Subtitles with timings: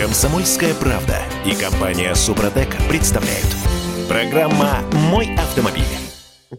[0.00, 3.44] Комсомольская правда и компания Супротек представляют.
[4.08, 4.80] Программа
[5.10, 5.84] «Мой автомобиль».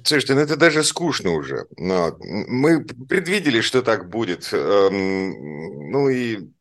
[0.04, 1.66] Слушайте, ну это даже скучно уже.
[1.76, 4.48] Но мы предвидели, что так будет.
[4.54, 6.52] Эм, ну и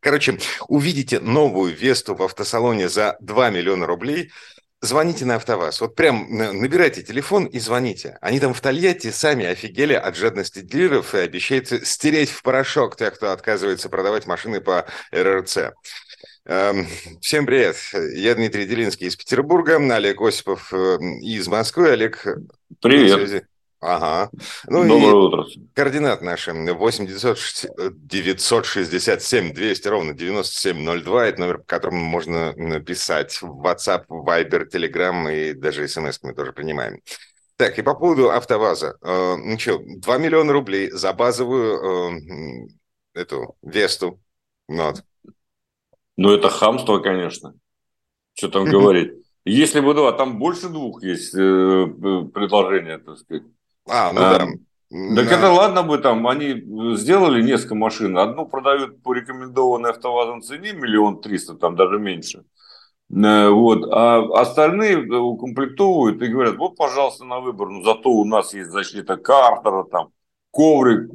[0.00, 4.30] Короче, увидите новую Весту в автосалоне за 2 миллиона рублей–
[4.80, 5.80] звоните на АвтоВАЗ.
[5.80, 8.18] Вот прям набирайте телефон и звоните.
[8.20, 13.14] Они там в Тольятти сами офигели от жадности дилеров и обещают стереть в порошок тех,
[13.14, 15.72] кто отказывается продавать машины по РРЦ.
[16.46, 16.86] Эм,
[17.20, 17.76] всем привет.
[18.14, 21.90] Я Дмитрий Делинский из Петербурга, Олег Осипов э, из Москвы.
[21.90, 22.26] Олег,
[22.80, 23.44] привет.
[23.80, 24.30] Ага.
[24.66, 25.46] Ну Доброе и утро.
[25.74, 31.26] Координат наши 8 967 200 ровно 9702.
[31.26, 36.52] Это номер, по которому можно написать в WhatsApp, Viber, Telegram и даже смс мы тоже
[36.52, 37.00] принимаем.
[37.56, 38.96] Так, и по поводу АвтоВАЗа.
[39.00, 42.18] Э, ну что, 2 миллиона рублей за базовую э,
[43.14, 44.20] эту Весту.
[44.68, 45.02] Вот.
[46.16, 47.54] Ну, это хамство, конечно.
[48.34, 49.12] Что там говорить.
[49.44, 53.44] Если бы, да, там больше двух есть э, предложения, так сказать.
[53.88, 54.46] А, ну а, да.
[54.90, 55.36] Так да.
[55.36, 56.64] это ладно бы там, они
[56.96, 62.44] сделали несколько машин, одну продают по рекомендованной автовазом цене миллион триста, там даже меньше.
[63.10, 68.54] Э, вот, а остальные укомплектовывают и говорят, вот, пожалуйста, на выбор, ну зато у нас
[68.54, 70.08] есть защита картера, там,
[70.50, 71.10] коврик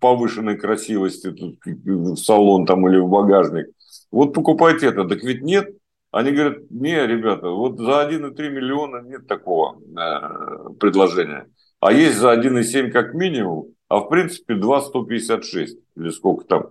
[0.00, 3.66] повышенной красивости тут, в салон там или в багажник.
[4.10, 5.04] Вот покупайте это.
[5.04, 5.68] Так ведь нет.
[6.10, 11.46] Они говорят, не, ребята, вот за 1,3 миллиона нет такого э, предложения
[11.82, 16.70] а есть за 1,7 как минимум, а в принципе 2,156, или сколько там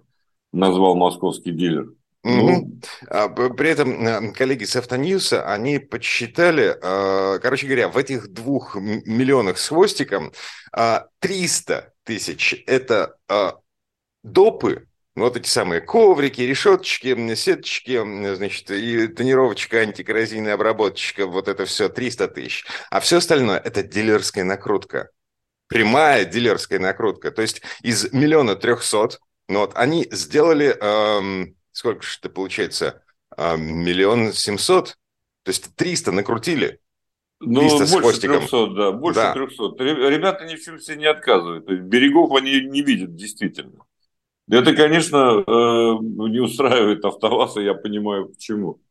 [0.53, 1.89] назвал московский дилер.
[2.23, 2.79] Ну.
[3.57, 9.57] При этом э, коллеги с Автоньюса, они подсчитали, э, короче говоря, в этих двух миллионах
[9.57, 10.31] с хвостиком
[11.19, 13.17] 300 э, тысяч– это
[14.23, 21.89] допы, вот эти самые коврики, решеточки, сеточки, значит, и тонировочка, антикоррозийная обработочка, вот это все
[21.89, 22.65] 300 тысяч.
[22.89, 25.09] А все остальное– это дилерская накрутка.
[25.67, 27.31] Прямая дилерская накрутка.
[27.31, 33.03] То есть из миллиона трехсот, ну вот, они сделали, эм, сколько же это получается,
[33.37, 34.97] эм, миллион семьсот,
[35.43, 36.79] то есть 300 накрутили.
[37.41, 37.61] Ну,
[38.01, 39.33] больше 300, да, больше да.
[39.33, 39.63] 300.
[39.79, 41.65] Ребята ни в чем себе не отказывают.
[41.65, 43.83] Берегов они не видят, действительно.
[44.49, 45.97] Это, конечно, э,
[46.29, 48.81] не устраивает АвтоВАЗ, и я понимаю, почему.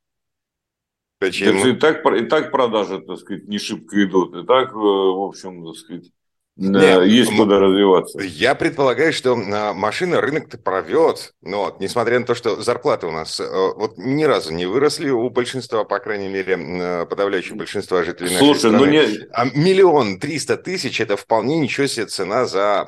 [1.18, 1.66] Почему?
[1.66, 4.34] И так, и так продажи, так сказать, не шибко идут.
[4.36, 6.10] И так, э, в общем, так сказать,
[6.56, 8.18] нет, есть куда развиваться.
[8.20, 13.12] Я предполагаю, что а, машина рынок-то провет, но вот, несмотря на то, что зарплаты у
[13.12, 18.30] нас э, вот ни разу не выросли у большинства, по крайней мере, подавляющего большинства жителей
[18.30, 18.86] нашей Слушай, ну страны.
[18.86, 19.28] Ну не...
[19.32, 22.86] А миллион триста тысяч– это вполне ничего себе цена за,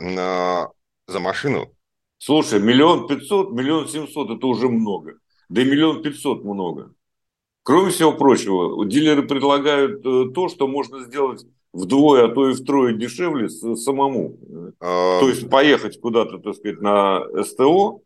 [1.06, 1.72] за машину.
[2.24, 5.14] Слушай, миллион пятьсот, миллион семьсот– это уже много.
[5.48, 6.94] Да и миллион пятьсот много.
[7.64, 12.94] Кроме всего прочего, дилеры предлагают э, то, что можно сделать вдвое, а то и втрое
[12.94, 14.38] дешевле самому.
[14.78, 15.18] А...
[15.18, 18.02] То есть поехать куда-то, так сказать, на СТО,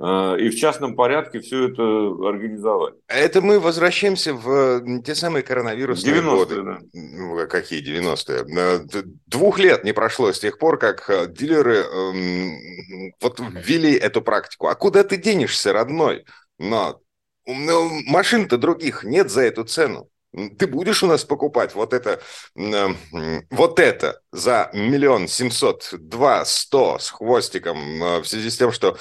[0.00, 2.94] и в частном порядке все это организовать.
[3.08, 6.62] Это мы возвращаемся в те самые коронавирусные 90 годы.
[6.62, 6.78] Да.
[6.92, 9.04] Ну, какие 90-е?
[9.26, 14.68] Двух лет не прошло с тех пор, как э, дилеры эм, вот ввели эту практику.
[14.68, 16.24] А куда ты денешься, родной?
[16.58, 17.00] Но
[17.46, 20.08] ну, машин-то других нет за эту цену.
[20.58, 22.20] Ты будешь у нас покупать вот это,
[22.54, 22.88] э,
[23.50, 28.98] вот это за миллион семьсот, два, сто с хвостиком э, в связи с тем, что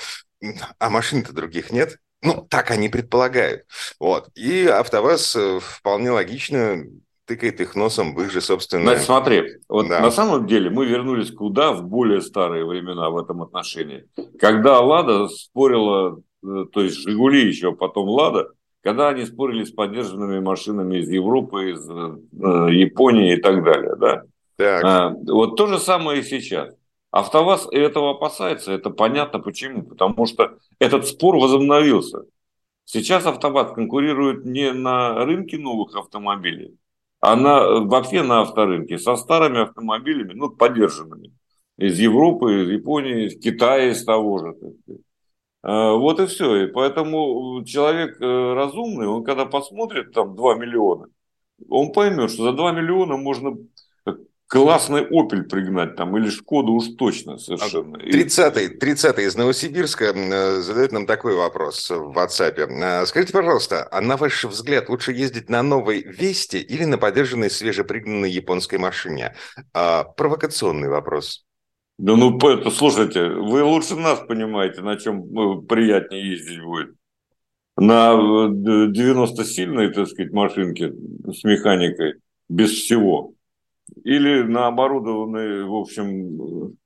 [0.79, 1.97] а машин-то других нет.
[2.21, 3.65] Ну, так они предполагают.
[3.99, 4.29] Вот.
[4.35, 6.83] И АвтоВАЗ э, вполне логично
[7.25, 8.85] тыкает их носом в их же собственные...
[8.85, 9.99] Значит, смотри, вот да.
[9.99, 11.73] на самом деле мы вернулись куда?
[11.73, 14.07] В более старые времена в этом отношении.
[14.39, 18.47] Когда «Лада» спорила, э, то есть «Жигули» еще, потом «Лада»,
[18.81, 24.23] когда они спорили с поддержанными машинами из Европы, из э, Японии и так далее, да?
[24.55, 24.83] Так.
[24.83, 26.73] А, вот то же самое и сейчас.
[27.11, 32.23] АвтоВАЗ этого опасается, это понятно почему, потому что этот спор возобновился.
[32.85, 36.77] Сейчас АвтоВАЗ конкурирует не на рынке новых автомобилей,
[37.19, 41.33] а на, вообще на авторынке со старыми автомобилями, ну, поддержанными.
[41.77, 44.55] Из Европы, из Японии, из Китая, из того же.
[45.63, 46.63] А, вот и все.
[46.63, 51.07] И поэтому человек э, разумный, он когда посмотрит там 2 миллиона,
[51.69, 53.57] он поймет, что за 2 миллиона можно
[54.47, 57.97] классный Opel пригнать там, или Шкоду уж точно совершенно.
[57.97, 62.57] 30-й, 30 из Новосибирска э, задает нам такой вопрос в WhatsApp.
[62.57, 67.49] Э, скажите, пожалуйста, а на ваш взгляд лучше ездить на новой Весте или на подержанной
[67.49, 69.35] свежепригнанной японской машине?
[69.73, 71.45] А, провокационный вопрос.
[71.97, 76.95] Да ну, это, слушайте, вы лучше нас понимаете, на чем э, приятнее ездить будет.
[77.75, 80.93] на 90-сильной, так сказать, машинке
[81.25, 82.15] с механикой
[82.47, 83.33] без всего.
[84.03, 86.77] Или на оборудованной, в общем,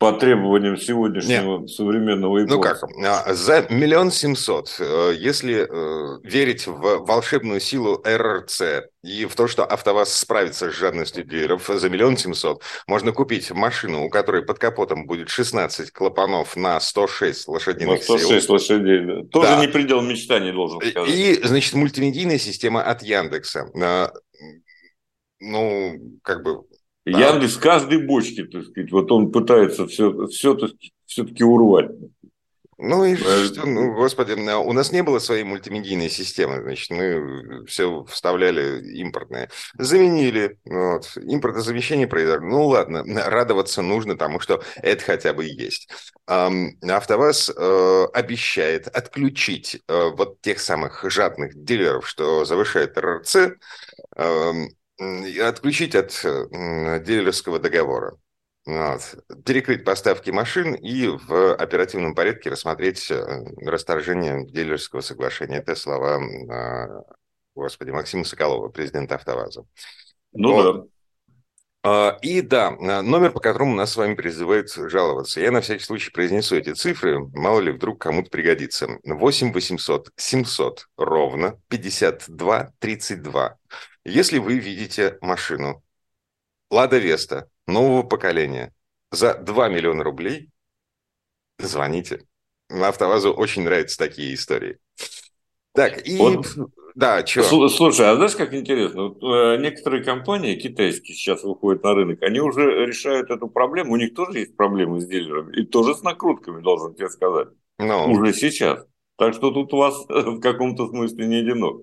[0.00, 1.68] по требованиям сегодняшнего Нет.
[1.68, 2.56] современного японца.
[2.56, 8.62] Ну как, а, за миллион семьсот, э, если э, верить в волшебную силу РРЦ
[9.02, 14.06] и в то, что АвтоВАЗ справится с жадностью дилеров, за миллион семьсот можно купить машину,
[14.06, 18.52] у которой под капотом будет 16 клапанов на 106 лошадиных на 106 сил.
[18.54, 19.24] лошадей, да.
[19.30, 19.60] Тоже да.
[19.60, 21.10] не предел мечтаний, должен сказать.
[21.10, 23.68] И, значит, мультимедийная система от Яндекса.
[25.40, 26.64] Ну, как бы
[27.06, 27.32] да.
[27.32, 30.56] Яндекс каждой бочке, так сказать, вот он пытается все, все
[31.06, 31.90] все-таки урвать.
[32.82, 38.04] Ну и что, ну, господи, у нас не было своей мультимедийной системы, значит, мы все
[38.04, 39.50] вставляли импортное.
[39.76, 42.46] Заменили, вот, импортозамещение произошло.
[42.46, 45.90] Ну ладно, радоваться нужно тому, что это хотя бы есть.
[46.26, 53.36] АвтоВАЗ э, обещает отключить э, вот тех самых жадных дилеров, что завышает РРЦ,
[55.40, 56.10] отключить от
[57.04, 58.16] дилерского договора.
[58.66, 59.16] Вот.
[59.44, 65.58] Перекрыть поставки машин и в оперативном порядке рассмотреть э, расторжение дилерского соглашения.
[65.58, 66.20] Это слова,
[67.54, 69.64] господи, Максима Соколова, президента АвтоВАЗа.
[70.32, 70.90] Ну вот.
[71.82, 72.18] да.
[72.20, 75.40] И да, номер, по которому нас с вами призывают жаловаться.
[75.40, 78.98] Я на всякий случай произнесу эти цифры, мало ли вдруг кому-то пригодится.
[79.02, 83.56] 8 800 700 ровно 52 32.
[84.10, 85.84] Если вы видите машину
[86.68, 88.74] Лада Веста нового поколения
[89.12, 90.50] за 2 миллиона рублей,
[91.60, 92.26] звоните.
[92.68, 94.78] Автовазу очень нравятся такие истории.
[95.74, 96.18] Так, и...
[96.18, 96.44] Вот,
[96.96, 97.68] да, что?
[97.68, 99.10] Слушай, а знаешь, как интересно?
[99.10, 103.92] Вот, э, некоторые компании китайские сейчас выходят на рынок, они уже решают эту проблему.
[103.92, 105.56] У них тоже есть проблемы с дилерами.
[105.56, 107.48] И тоже с накрутками, должен тебе сказать.
[107.78, 108.08] Но...
[108.08, 108.14] Ну.
[108.14, 108.84] Уже сейчас.
[109.16, 111.82] Так что тут у вас в каком-то смысле не одинок.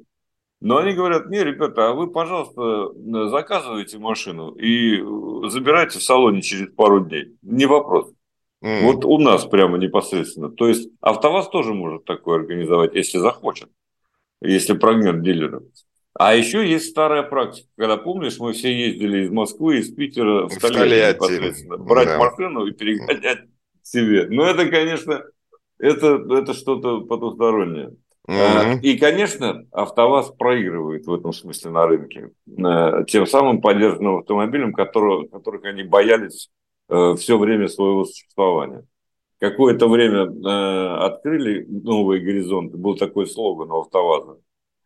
[0.59, 2.91] Но они говорят, не, ребята, а вы, пожалуйста,
[3.29, 4.97] заказывайте машину и
[5.49, 7.35] забирайте в салоне через пару дней.
[7.43, 8.11] Не вопрос.
[8.63, 8.81] Mm.
[8.81, 10.49] Вот у нас прямо непосредственно.
[10.49, 13.69] То есть АвтоВАЗ тоже может такое организовать, если захочет,
[14.41, 15.61] если прогнет дилера.
[16.15, 20.57] А еще есть старая практика, когда, помнишь, мы все ездили из Москвы, из Питера в
[20.57, 21.77] Тольятти непосредственно.
[21.77, 22.17] Брать да.
[22.17, 23.41] машину и перегонять
[23.83, 24.25] себе.
[24.27, 25.23] Но это, конечно,
[25.77, 27.95] это, это что-то потустороннее.
[28.29, 28.81] Mm-hmm.
[28.81, 35.27] И, конечно, АвтоВАЗ проигрывает в этом смысле на рынке, э, тем самым поддержанным автомобилем, которого,
[35.27, 36.49] которых они боялись
[36.89, 38.83] э, все время своего существования.
[39.39, 40.23] Какое-то время
[41.05, 44.39] открыли новые горизонты, был такой слоган у АвтоВАЗа.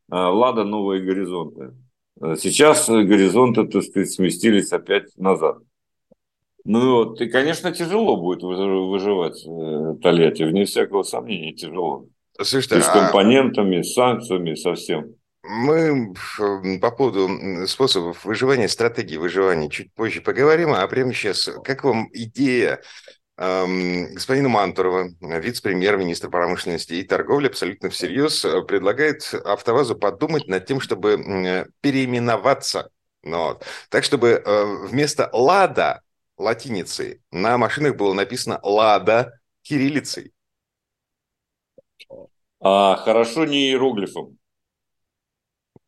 [0.09, 0.65] «Лада.
[0.65, 1.73] Новые горизонты».
[2.35, 5.59] Сейчас горизонты, так сказать, сместились опять назад.
[6.65, 9.41] Ну вот, и, конечно, тяжело будет выживать
[10.01, 12.07] Тольятти, вне всякого сомнения, тяжело.
[12.39, 13.83] Слушайте, и с а компонентами, а...
[13.83, 15.15] с санкциями, совсем.
[15.43, 16.13] Мы
[16.79, 22.79] по поводу способов выживания, стратегии выживания чуть позже поговорим, а прямо сейчас, как вам идея
[23.37, 30.79] эм, господина Мантурова, вице-премьер-министр промышленности и торговли, абсолютно всерьез э, предлагает АвтоВАЗу подумать над тем,
[30.79, 32.89] чтобы переименоваться.
[33.23, 33.65] Ну, вот.
[33.89, 36.01] Так, чтобы э, вместо «Лада»
[36.37, 40.33] латиницей на машинах было написано «Лада» кириллицей.
[42.59, 44.37] А хорошо не иероглифом.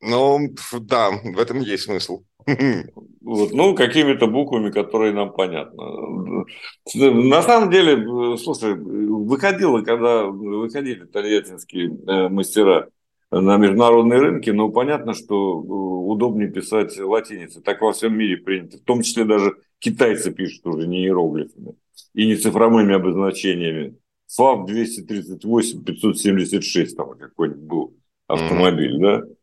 [0.01, 0.49] Ну,
[0.81, 2.23] да, в этом есть смысл.
[3.21, 6.45] Вот, ну, какими-то буквами, которые нам понятны.
[6.93, 12.89] На самом деле, слушай, выходило, когда выходили тольяттинские э, мастера
[13.31, 15.65] на международные рынки, но понятно, что э,
[16.11, 17.61] удобнее писать латиницей.
[17.61, 18.77] Так во всем мире принято.
[18.77, 21.75] В том числе даже китайцы пишут уже не иероглифами
[22.13, 23.95] и не цифровыми обозначениями.
[24.35, 27.93] ФАБ 238 576 там какой-нибудь был
[28.27, 29.21] автомобиль, mm-hmm.
[29.21, 29.33] да?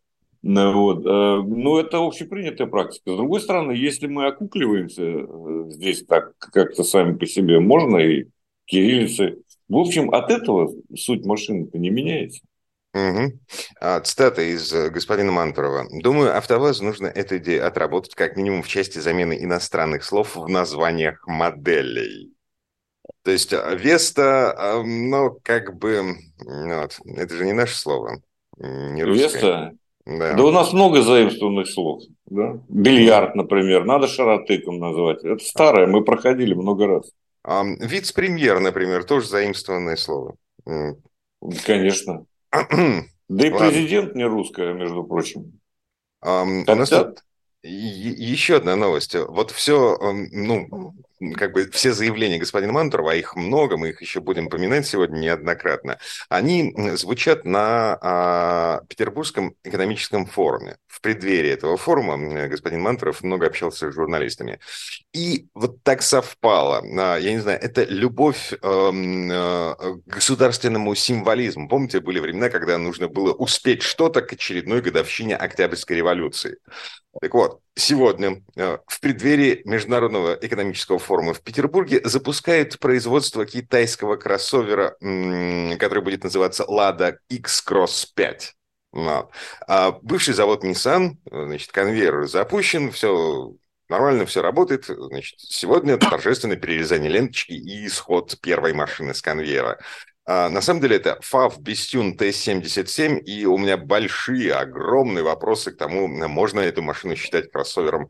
[0.43, 1.07] Ну, вот.
[1.07, 3.13] Э, ну, это общепринятая практика.
[3.13, 8.27] С другой стороны, если мы окукливаемся э, здесь так как-то сами по себе, можно и
[8.65, 9.39] кириллицы.
[9.69, 12.41] В общем, от этого суть машины-то не меняется.
[12.93, 13.39] Угу.
[14.03, 15.87] Цитата из э, господина Мантурова.
[16.03, 21.25] «Думаю, АвтоВАЗу нужно эту идею отработать как минимум в части замены иностранных слов в названиях
[21.27, 22.33] моделей».
[23.23, 28.23] То есть а, Веста, ну, как бы, вот, это же не наше слово,
[28.59, 29.23] не русское.
[29.23, 29.77] Веста?
[30.07, 30.35] Да.
[30.35, 32.03] да у нас много заимствованных слов.
[32.27, 32.59] Да?
[32.69, 35.23] Бильярд, например, надо шаротыком назвать.
[35.25, 37.13] Это старое, мы проходили много раз.
[37.43, 40.37] А, вице-премьер, например, тоже заимствованное слово.
[41.65, 42.25] Конечно.
[42.51, 45.61] да и президент не русская, между прочим.
[46.21, 47.23] А, у нас тут
[47.63, 49.15] еще одна новость.
[49.15, 49.99] Вот все,
[50.33, 50.95] ну,
[51.37, 55.19] как бы все заявления господина Мантурова, а их много, мы их еще будем поминать сегодня
[55.19, 55.99] неоднократно,
[56.29, 60.77] они звучат на а, Петербургском экономическом форуме.
[60.87, 62.17] В преддверии этого форума
[62.49, 64.61] господин Мантуров много общался с журналистами.
[65.13, 71.69] И вот так совпало, а, я не знаю, это любовь эм, э, к государственному символизму.
[71.69, 76.59] Помните, были времена, когда нужно было успеть что-то к очередной годовщине Октябрьской революции.
[77.21, 84.97] Так вот, сегодня э, в преддверии Международного экономического форума в Петербурге запускает производство китайского кроссовера,
[85.79, 88.55] который будет называться Lada X-Cross 5.
[88.93, 89.31] Вот.
[89.67, 93.55] А бывший завод Nissan, значит, конвейер запущен, все
[93.89, 94.87] нормально, все работает.
[94.87, 99.79] Значит, сегодня торжественное перерезание ленточки и исход первой машины с конвейера.
[100.27, 105.77] А, на самом деле это FAV Bestune T77, и у меня большие, огромные вопросы к
[105.77, 108.09] тому, можно эту машину считать кроссовером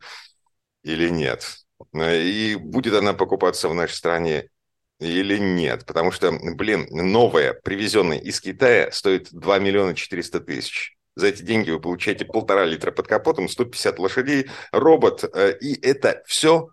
[0.83, 1.57] или нет.
[1.95, 4.49] И будет она покупаться в нашей стране
[4.99, 5.85] или нет.
[5.85, 10.95] Потому что, блин, новая, привезенная из Китая, стоит 2 миллиона 400 тысяч.
[11.15, 16.23] За эти деньги вы получаете полтора литра под капотом, 150 лошадей, робот, э, и это
[16.25, 16.69] все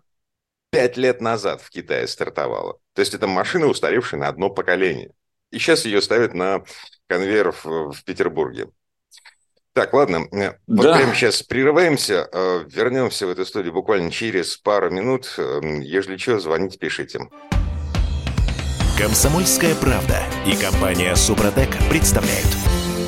[0.69, 2.79] пять лет назад в Китае стартовало.
[2.93, 5.11] То есть это машина, устаревшая на одно поколение.
[5.51, 6.63] И сейчас ее ставят на
[7.07, 8.69] конвейер в, в Петербурге.
[9.73, 10.97] Так, ладно, э, вот да.
[10.97, 15.33] прямо сейчас прерываемся, э, вернемся в эту студию буквально через пару минут.
[15.37, 17.19] Эм, Если что, звоните, пишите.
[18.97, 22.47] Комсомольская правда и компания Супротек представляют.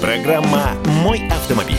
[0.02, 1.76] Программа «Мой автомобиль».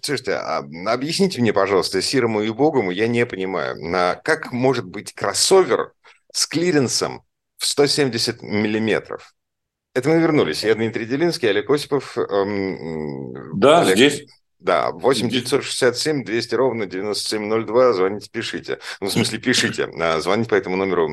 [0.00, 3.76] Слушайте, а объясните мне, пожалуйста, Сирому и Богому, я не понимаю,
[4.24, 5.92] как может быть кроссовер
[6.32, 7.22] с клиренсом
[7.58, 9.34] в 170 миллиметров?
[9.96, 10.62] Это мы вернулись.
[10.62, 12.18] Я Дмитрий Делинский, Олег Осипов.
[12.18, 14.26] Эм, да, Олег, здесь.
[14.58, 17.94] Да, 8 967 200 ровно 9702.
[17.94, 18.78] Звоните, пишите.
[19.00, 19.88] Ну, в смысле, пишите.
[19.98, 21.08] А, звоните по этому номеру.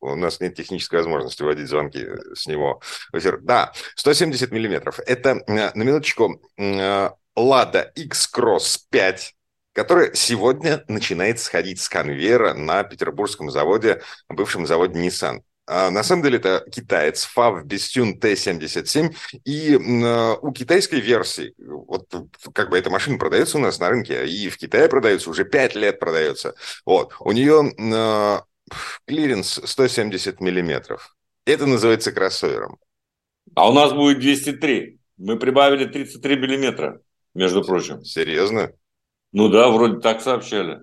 [0.00, 2.80] У нас нет технической возможности вводить звонки с него.
[3.42, 5.00] Да, 170 миллиметров.
[5.06, 9.34] Это, э, на минуточку, Lada X-Cross 5
[9.72, 15.40] которая сегодня начинает сходить с конвейера на петербургском заводе, бывшем заводе Nissan.
[15.66, 19.14] А на самом деле это китаец FAV Bestune T77.
[19.44, 22.06] И э, у китайской версии, вот
[22.52, 25.74] как бы эта машина продается у нас на рынке, и в Китае продается, уже 5
[25.76, 26.54] лет продается.
[26.84, 27.14] Вот.
[27.20, 28.40] У нее э,
[29.06, 31.16] клиренс 170 миллиметров.
[31.46, 32.78] Это называется кроссовером.
[33.54, 34.98] А у нас будет 203.
[35.16, 37.00] Мы прибавили 33 миллиметра,
[37.34, 38.04] между прочим.
[38.04, 38.72] Серьезно?
[39.32, 40.80] Ну да, вроде так сообщали.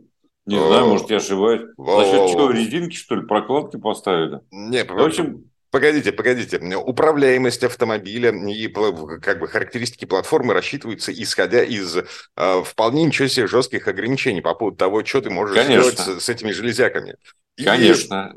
[0.51, 1.62] Не О, знаю, может, я ошибаюсь.
[1.77, 4.41] За счет чего резинки, что ли, прокладки поставили?
[4.51, 6.58] Не, в общем, Погодите, погодите.
[6.75, 13.88] Управляемость автомобиля и как бы характеристики платформы рассчитываются исходя из э, вполне ничего себе жестких
[13.88, 15.91] ограничений по поводу того, что ты можешь Конечно.
[15.91, 17.15] сделать с, с этими железяками.
[17.55, 18.34] И Конечно.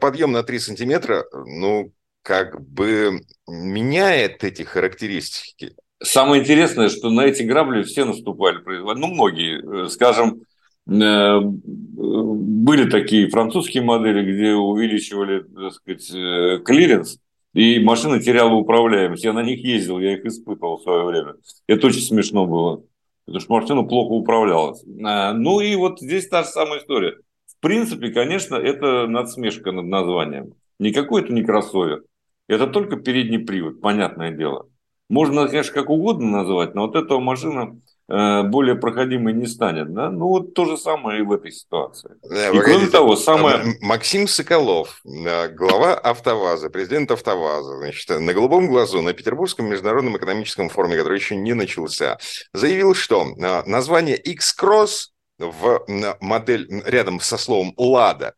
[0.00, 5.76] Подъем на 3 сантиметра, ну, как бы меняет эти характеристики.
[6.02, 10.40] Самое интересное, что на эти грабли все наступали, ну, многие, э, скажем,
[10.86, 17.18] были такие французские модели, где увеличивали, так сказать, э, клиренс,
[17.54, 19.24] и машина теряла управляемость.
[19.24, 21.34] Я на них ездил, я их испытывал в свое время.
[21.66, 22.84] Это очень смешно было,
[23.24, 24.84] потому что машина плохо управлялась.
[25.04, 27.16] А, ну и вот здесь та же самая история.
[27.48, 30.54] В принципе, конечно, это надсмешка над названием.
[30.78, 32.04] Никакой это не кроссовер.
[32.46, 34.68] Это только передний привод, понятное дело.
[35.08, 39.92] Можно, конечно, как угодно называть, но вот эта машина Э, более проходимой не станет.
[39.92, 40.10] Да?
[40.10, 42.12] Ну, вот то же самое и в этой ситуации.
[42.22, 43.76] Да, и кроме того, самое...
[43.80, 50.96] Максим Соколов, глава АвтоВАЗа, президент АвтоВАЗа, значит, на голубом глазу на Петербургском международном экономическом форуме,
[50.96, 52.18] который еще не начался,
[52.52, 55.08] заявил, что э, название X-Cross
[55.38, 55.84] в
[56.20, 58.34] модель рядом со словом «Лада»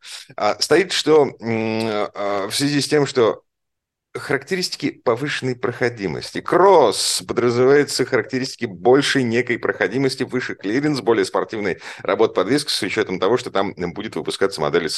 [0.59, 3.43] стоит, что э, в связи с тем, что
[4.13, 6.41] характеристики повышенной проходимости.
[6.41, 13.37] Кросс подразумевается характеристики большей некой проходимости, выше клиренс, более спортивной работы подвески с учетом того,
[13.37, 14.89] что там будет выпускаться модель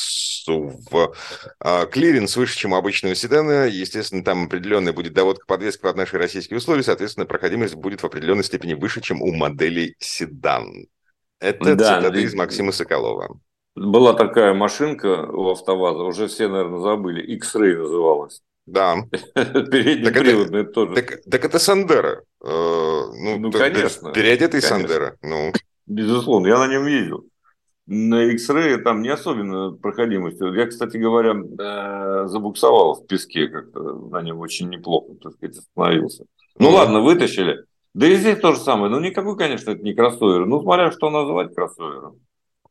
[0.47, 1.13] в
[1.59, 3.67] э, клиренс выше, чем у обычного седана.
[3.67, 8.45] Естественно, там определенная будет доводка подвески под наши российские условия, соответственно, проходимость будет в определенной
[8.45, 10.87] степени выше, чем у моделей седан.
[11.39, 13.39] Это да, цитата из Максима Соколова.
[13.75, 18.41] Была такая машинка у АвтоВАЗа, уже все, наверное, забыли, X-Ray называлась.
[18.65, 18.95] Да.
[19.33, 20.95] Переднеприводный так тоже.
[20.95, 22.23] Так, так это Сандера.
[22.43, 24.11] Э, ну, ну конечно.
[24.11, 24.69] Переодетый конечно.
[24.69, 25.17] Сандера.
[25.21, 25.51] Ну.
[25.87, 27.25] Безусловно, я на нем ездил.
[27.87, 30.39] На X-Ray там не особенно проходимость.
[30.39, 36.25] Я, кстати говоря, э, забуксовал в песке как-то на нем очень неплохо, так сказать, остановился.
[36.57, 37.65] Ну, ну ладно, вытащили.
[37.93, 38.89] Да и здесь то же самое.
[38.89, 40.45] Ну, никакой, конечно, это не кроссовер.
[40.45, 42.19] Ну, смотря что называть кроссовером.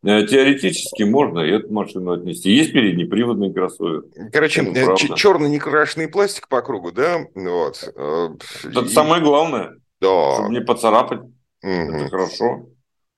[0.03, 2.51] Э, теоретически можно и эту машину отнести.
[2.51, 4.05] Есть переднеприводный кроссовер.
[4.33, 7.19] Короче, э, черный некрашенный пластик по кругу, да?
[7.35, 7.93] Вот.
[7.95, 8.31] Э,
[8.65, 8.89] это и...
[8.89, 9.77] самое главное.
[10.01, 10.35] Да.
[10.37, 11.21] Чтобы не поцарапать.
[11.21, 11.71] Угу.
[11.71, 12.71] Это хорошо.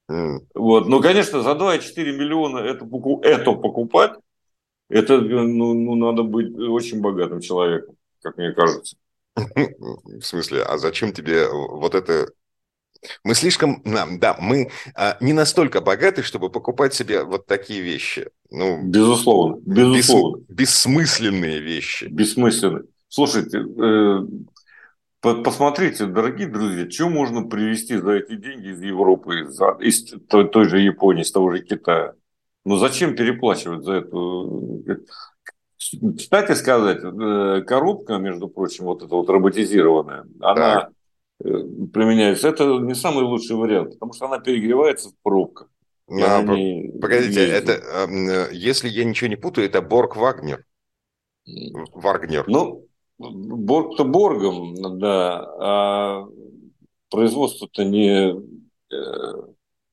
[0.08, 0.48] Угу.
[0.54, 0.88] Вот.
[0.88, 2.84] Ну, конечно, за 2,4 миллиона это,
[3.22, 4.12] это покупать,
[4.88, 8.96] это ну, ну, надо быть очень богатым человеком, как мне кажется.
[9.36, 12.28] В смысле, а зачем тебе вот это
[13.24, 18.28] мы слишком, да, мы а, не настолько богаты, чтобы покупать себе вот такие вещи.
[18.50, 20.44] Ну, безусловно, безусловно.
[20.48, 22.04] Бес, бессмысленные вещи.
[22.04, 22.84] Бессмысленные.
[23.08, 24.18] Слушайте, э,
[25.20, 30.68] посмотрите, дорогие друзья, что можно привезти за эти деньги из Европы, из, из той, той
[30.68, 32.14] же Японии, из того же Китая?
[32.64, 34.84] Ну зачем переплачивать за эту?
[36.16, 40.92] Кстати сказать, э, коробка, между прочим, вот эта вот роботизированная, она так.
[41.44, 41.48] Э,
[41.92, 45.68] применяется, это не самый лучший вариант, потому что она перегревается в пробках.
[46.08, 50.64] А, погодите, это, э, если я ничего не путаю, это Борг Вагнер.
[51.92, 52.44] Вагнер.
[52.48, 52.86] Ну,
[53.18, 56.28] Борг-то Боргом, да, а
[57.10, 58.34] производство-то не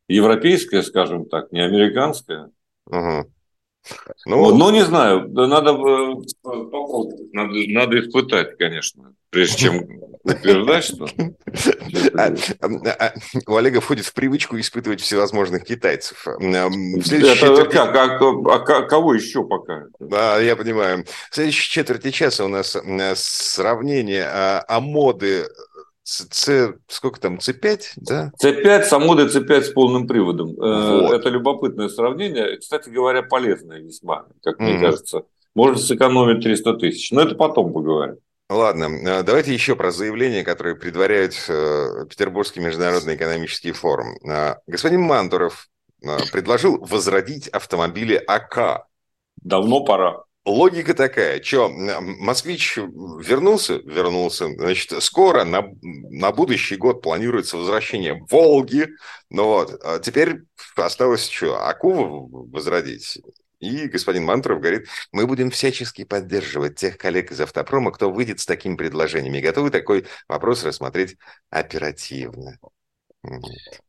[0.08, 2.52] европейское, скажем так, не американское.
[2.88, 3.32] Угу.
[4.26, 5.74] Ну, ну, не знаю, надо
[6.42, 9.88] попробовать, надо, надо испытать, конечно, прежде чем
[10.24, 11.08] утверждать, что...
[12.16, 13.14] А, а, а,
[13.48, 16.28] у Олега входит в привычку испытывать всевозможных китайцев.
[16.28, 17.96] Это как?
[17.96, 19.86] А кого еще пока?
[20.00, 21.06] Да, я понимаю.
[21.32, 22.78] В следующей четверти часа у нас
[23.16, 25.48] сравнение а моды
[26.10, 28.32] С, сколько там, C5, да?
[28.44, 30.50] C5, Самоды C5 с полным приводом.
[30.60, 31.14] Э, вот.
[31.14, 32.58] Это любопытное сравнение.
[32.58, 34.64] Кстати говоря, полезное весьма, как mm-hmm.
[34.64, 35.24] мне кажется.
[35.54, 37.12] Можно сэкономить 300 тысяч.
[37.12, 38.16] Но это потом поговорим.
[38.50, 44.18] Ладно, э, давайте еще про заявление, которое предваряет э, Петербургский международный экономический форум.
[44.66, 45.68] Господин Мантуров
[46.32, 48.88] предложил возродить автомобили АК.
[49.44, 57.58] Давно пора логика такая, что москвич вернулся, вернулся, значит, скоро на, на будущий год планируется
[57.58, 58.90] возвращение Волги,
[59.30, 60.42] ну вот, а теперь
[60.76, 63.20] осталось что, Аку возродить.
[63.60, 68.46] И господин Мантуров говорит, мы будем всячески поддерживать тех коллег из автопрома, кто выйдет с
[68.46, 71.18] такими предложениями, готовы такой вопрос рассмотреть
[71.50, 72.58] оперативно.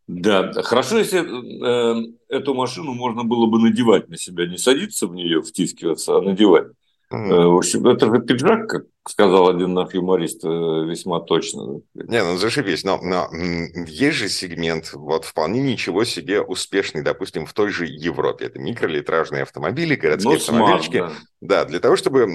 [0.07, 5.15] Да, хорошо, если э, эту машину можно было бы надевать на себя, не садиться в
[5.15, 6.69] нее, втискиваться, а надевать.
[7.13, 7.55] Mm.
[7.55, 11.81] В общем, это же пиджак, как сказал один наш юморист, э, весьма точно.
[11.95, 17.53] Не, ну зашибись, но, но есть же сегмент, вот вполне ничего себе успешный, допустим, в
[17.53, 18.45] той же Европе.
[18.45, 20.99] Это микролитражные автомобили, городские ну, автомобильчики.
[20.99, 21.63] Смарт, да.
[21.63, 22.27] да, для того, чтобы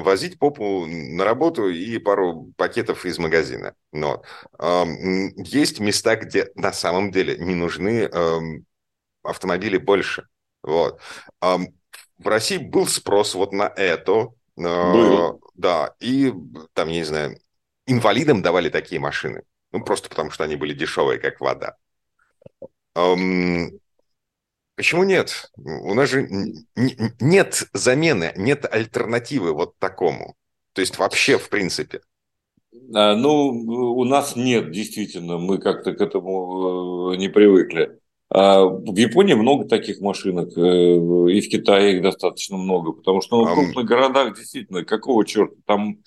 [0.00, 3.74] возить попу на работу и пару пакетов из магазина.
[3.92, 4.22] Но
[5.36, 8.08] есть места, где на самом деле не нужны
[9.22, 10.28] автомобили больше.
[10.62, 10.98] Вот
[12.24, 14.32] в России был спрос вот на это.
[14.56, 15.40] А, был.
[15.54, 16.32] Да, и
[16.72, 17.38] там, я не знаю,
[17.86, 19.42] инвалидам давали такие машины.
[19.72, 21.76] Ну, просто потому что они были дешевые, как вода.
[22.94, 23.78] Эм,
[24.76, 25.50] почему нет?
[25.56, 26.28] У нас же
[27.20, 30.36] нет замены, нет альтернативы вот такому.
[30.72, 32.00] То есть вообще, в принципе.
[32.94, 37.98] А, ну, у нас нет, действительно, мы как-то к этому э, не привыкли.
[38.30, 43.36] А в Японии много таких машинок, э, и в Китае их достаточно много, потому что
[43.36, 45.98] ну, в крупных городах действительно, какого черта, там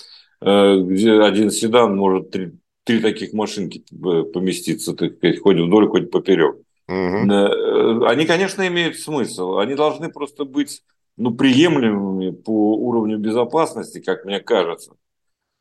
[0.42, 2.54] э, где один седан может три,
[2.84, 6.58] три таких машинки э, поместиться, так сказать, хоть вдоль, хоть поперек.
[6.90, 8.06] Угу.
[8.06, 10.84] Они, конечно, имеют смысл, они должны просто быть
[11.18, 14.94] ну, приемлемыми по уровню безопасности, как мне кажется.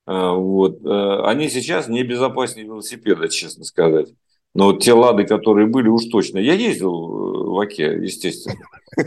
[0.07, 0.87] Вот.
[0.87, 4.11] Они сейчас не безопаснее велосипеда, честно сказать.
[4.57, 6.39] Но вот те лады, которые были, уж точно.
[6.39, 8.57] Я ездил э, в Оке, естественно.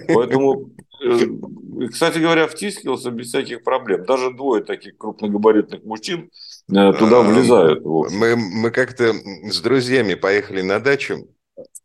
[0.07, 0.69] Поэтому,
[1.03, 4.05] э, кстати говоря, втискивался без всяких проблем.
[4.05, 6.29] Даже двое таких крупногабаритных мужчин
[6.71, 7.83] э, туда влезают.
[7.83, 9.11] Мы, мы как-то
[9.49, 11.27] с друзьями поехали на дачу.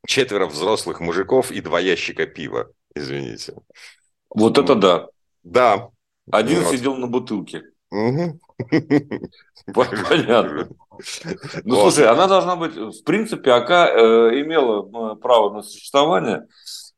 [0.06, 2.68] Четверо взрослых мужиков и два ящика пива.
[2.94, 3.54] Извините.
[4.28, 5.06] Вот это да.
[5.42, 5.88] Да.
[6.30, 6.74] Один вот.
[6.74, 7.62] сидел на бутылке.
[7.90, 8.40] Угу.
[9.72, 10.68] Понятно.
[11.64, 16.46] Ну, слушай, она должна быть, в принципе, АК э, имела э, право на существование,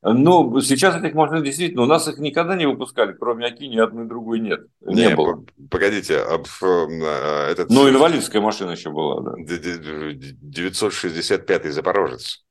[0.02, 4.06] но сейчас этих машин действительно, у нас их никогда не выпускали, кроме АКИ ни одной
[4.06, 4.60] другой нет.
[4.80, 5.44] Не, не было.
[5.70, 7.70] Погодите, а, э, этот...
[7.70, 9.32] Ну, инвалидская машина еще была, да.
[9.42, 12.44] 965-й Запорожец.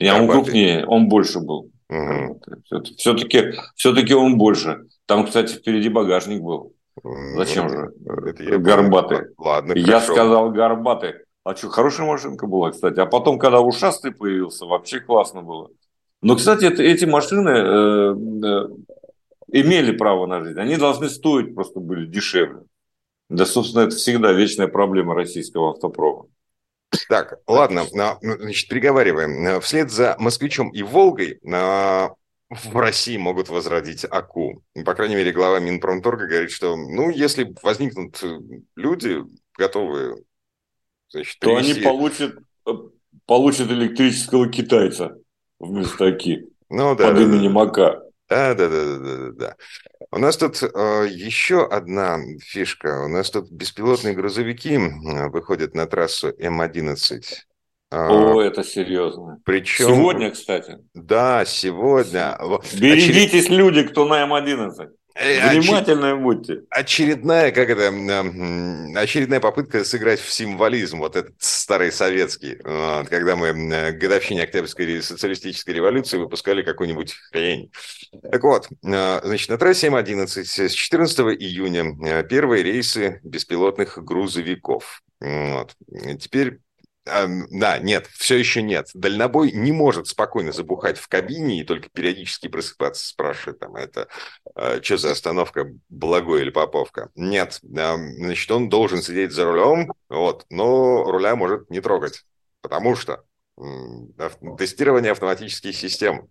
[0.00, 1.70] Не, он крупнее, он больше был.
[1.88, 2.40] Угу.
[2.98, 4.86] Все-таки, все-таки он больше.
[5.06, 6.74] Там, кстати, впереди багажник был.
[7.36, 7.92] Зачем же?
[8.26, 9.28] Это я горбатый.
[9.38, 10.12] Ладно, Я хорошо.
[10.12, 11.14] сказал горбатый.
[11.44, 13.00] А что, хорошая машинка была, кстати.
[13.00, 15.70] А потом, когда ушастый появился, вообще классно было.
[16.20, 18.68] Но, кстати, это, эти машины э, э,
[19.52, 20.58] имели право на жизнь.
[20.58, 22.62] Они должны стоить просто были дешевле.
[23.30, 26.26] Да, собственно, это всегда вечная проблема российского автопрома.
[27.08, 29.60] Так, ладно, ну, значит, приговариваем.
[29.60, 31.38] Вслед за «Москвичом» и «Волгой»
[32.50, 34.62] в России могут возродить АКУ.
[34.84, 38.22] По крайней мере, глава Минпромторга говорит, что, ну, если возникнут
[38.74, 39.22] люди,
[39.56, 40.16] готовые,
[41.10, 42.70] значит, то они получат, э,
[43.26, 45.18] получат электрического китайца
[45.58, 47.62] вместо АКИ ну, да, под да, именем да.
[47.62, 47.76] АК.
[48.28, 49.56] Да, да, да, да, да, да.
[50.10, 53.04] У нас тут э, еще одна фишка.
[53.04, 57.22] У нас тут беспилотные грузовики выходят на трассу М11.
[57.90, 59.40] А, О, это серьезно.
[59.44, 59.86] Причем...
[59.86, 60.78] Сегодня, кстати.
[60.94, 62.38] Да, сегодня.
[62.74, 63.56] Берегитесь, Очер...
[63.56, 64.90] люди, кто на М11.
[65.14, 66.20] Э, Внимательно Оч...
[66.20, 66.62] будьте.
[66.70, 67.88] Очередная, как это,
[69.00, 73.52] очередная попытка сыграть в символизм, вот этот старый советский, когда мы
[73.92, 77.72] к годовщине Октябрьской социалистической революции выпускали какую-нибудь хрень.
[78.30, 85.02] Так вот, э, значит, на трассе М11 с 14 июня э, первые рейсы беспилотных грузовиков.
[85.20, 85.74] Вот.
[86.20, 86.60] Теперь
[87.50, 88.88] да, нет, все еще нет.
[88.94, 94.08] Дальнобой не может спокойно забухать в кабине и только периодически просыпаться, спрашивать там, это
[94.54, 97.10] э, что за остановка, Благой или Поповка.
[97.14, 102.24] Нет, значит, он должен сидеть за рулем, вот, но руля может не трогать,
[102.60, 103.24] потому что
[104.56, 106.28] тестирование автоматических систем,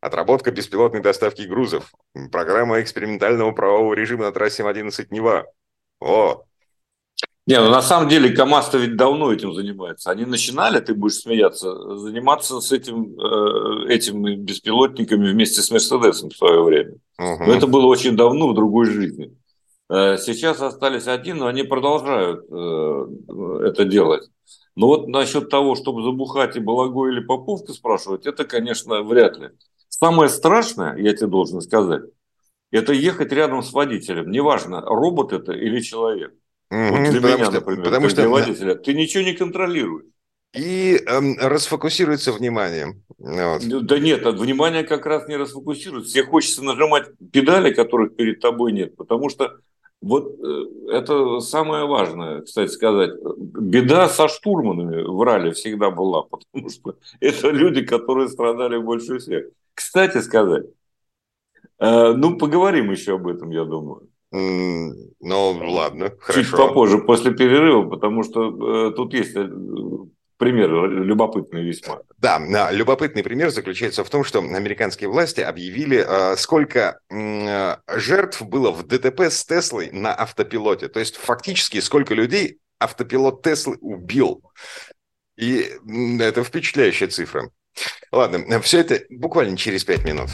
[0.00, 1.92] отработка беспилотной доставки грузов,
[2.30, 5.46] программа экспериментального правового режима на трассе М11 Нева.
[6.00, 6.44] О,
[7.48, 10.10] не, ну на самом деле КАМАЗ-то ведь давно этим занимается.
[10.10, 16.36] Они начинали, ты будешь смеяться, заниматься с этим, э, этими беспилотниками вместе с Мерседесом в
[16.36, 16.92] свое время.
[17.18, 17.44] Угу.
[17.46, 19.34] Но это было очень давно, в другой жизни.
[19.88, 23.06] Э, сейчас остались один, но они продолжают э,
[23.64, 24.28] это делать.
[24.76, 29.48] Но вот насчет того, чтобы забухать и Балагой или Поповка спрашивать, это, конечно, вряд ли.
[29.88, 32.02] Самое страшное, я тебе должен сказать,
[32.70, 34.30] это ехать рядом с водителем.
[34.30, 36.34] Неважно, робот это или человек.
[36.70, 40.04] Mm-hmm, вот для потому меня, что, например, потому что, водителя, ты ничего не контролируешь.
[40.54, 43.00] И эм, расфокусируется внимание.
[43.18, 43.62] Вот.
[43.64, 46.12] Ну, да нет, а внимание как раз не расфокусируется.
[46.12, 49.58] Тебе хочется нажимать педали, которых перед тобой нет, потому что
[50.00, 53.10] вот э, это самое важное, кстати сказать.
[53.36, 59.46] Беда со штурманами в ралли всегда была, потому что это люди, которые страдали больше всех.
[59.74, 60.66] Кстати сказать,
[61.78, 64.08] э, ну поговорим еще об этом, я думаю.
[64.30, 66.42] Ну, ладно, хорошо.
[66.42, 69.48] Чуть попозже, после перерыва, потому что э, тут есть э,
[70.36, 72.00] пример любопытный весьма.
[72.18, 78.70] Да, любопытный пример заключается в том, что американские власти объявили, э, сколько э, жертв было
[78.70, 80.88] в ДТП с Теслой на автопилоте.
[80.88, 84.42] То есть фактически сколько людей автопилот Теслы убил.
[85.36, 85.66] И
[86.20, 87.50] это впечатляющая цифра.
[88.10, 90.30] Ладно, все это буквально через пять минут.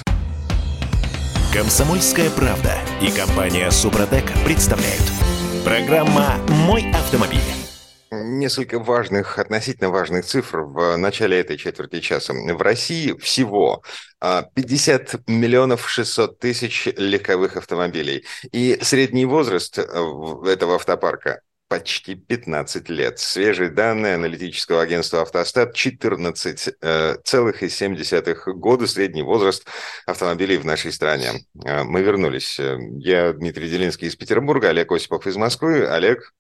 [1.55, 5.05] Комсомольская правда и компания Супротек представляют.
[5.65, 7.39] Программа «Мой автомобиль».
[8.11, 12.35] Несколько важных, относительно важных цифр в начале этой четверти часа.
[12.35, 13.85] В России всего
[14.21, 18.25] 50 а, миллионов 600 тысяч легковых автомобилей.
[18.51, 19.83] И средний возраст э,
[20.47, 21.41] этого автопарка
[21.75, 23.19] почти 15 лет.
[23.19, 29.67] Свежие данные аналитического агентства «Автостат» 14,7 э, года средний возраст
[30.07, 31.33] автомобилей в нашей стране.
[31.65, 32.61] Э, мы вернулись.
[32.61, 35.85] Я Дмитрий Делинский из Петербурга, Олег Осипов из Москвы.
[35.85, 36.33] Олег?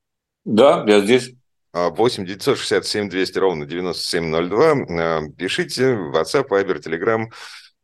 [0.44, 1.32] Да, я здесь.
[1.72, 4.72] 8 967 200 ровно 9702.
[4.72, 7.26] Э, пишите в WhatsApp, Viber, Telegram.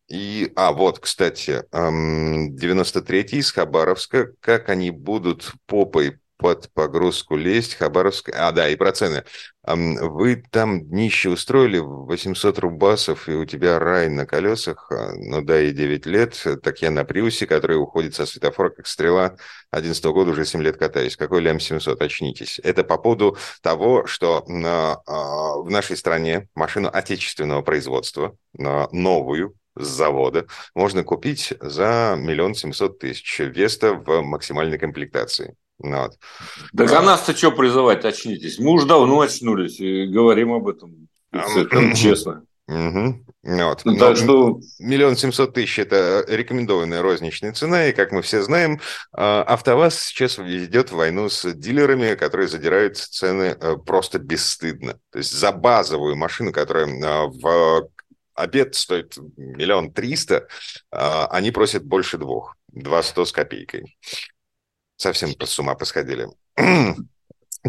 [0.06, 4.34] И, а, вот, кстати, 93-й из Хабаровска.
[4.38, 8.30] Как они будут попой под погрузку лезть, Хабаровск...
[8.34, 9.24] А, да, и про цены.
[9.62, 15.60] Вы там днище устроили 800 рубасов, и у тебя рай на колесах, а, ну да,
[15.60, 19.36] и 9 лет, так я на Приусе, который уходит со светофора как стрела,
[19.70, 21.16] 11 года уже 7 лет катаюсь.
[21.16, 22.58] Какой лям 700, очнитесь.
[22.64, 30.46] Это по поводу того, что а, в нашей стране машину отечественного производства, новую, с завода
[30.74, 35.54] можно купить за миллион семьсот тысяч Веста в максимальной комплектации.
[35.82, 36.18] Ну вот.
[36.76, 38.58] Так а нас-то что призывать, очнитесь?
[38.58, 41.08] Мы уже давно очнулись и говорим об этом
[41.94, 42.44] честно.
[42.68, 43.24] Угу.
[43.42, 43.84] Вот.
[43.84, 44.60] Ну, так что...
[44.78, 48.80] Миллион семьсот тысяч– это рекомендованная розничная цена, и, как мы все знаем,
[49.12, 55.00] а, АвтоВАЗ сейчас ведет войну с дилерами, которые задирают цены э, просто бесстыдно.
[55.10, 57.88] То есть за базовую машину, которая а, в
[58.34, 60.46] обед стоит миллион триста,
[60.92, 63.96] а, они просят больше двух, два сто с копейкой
[65.00, 66.28] совсем с ума посходили.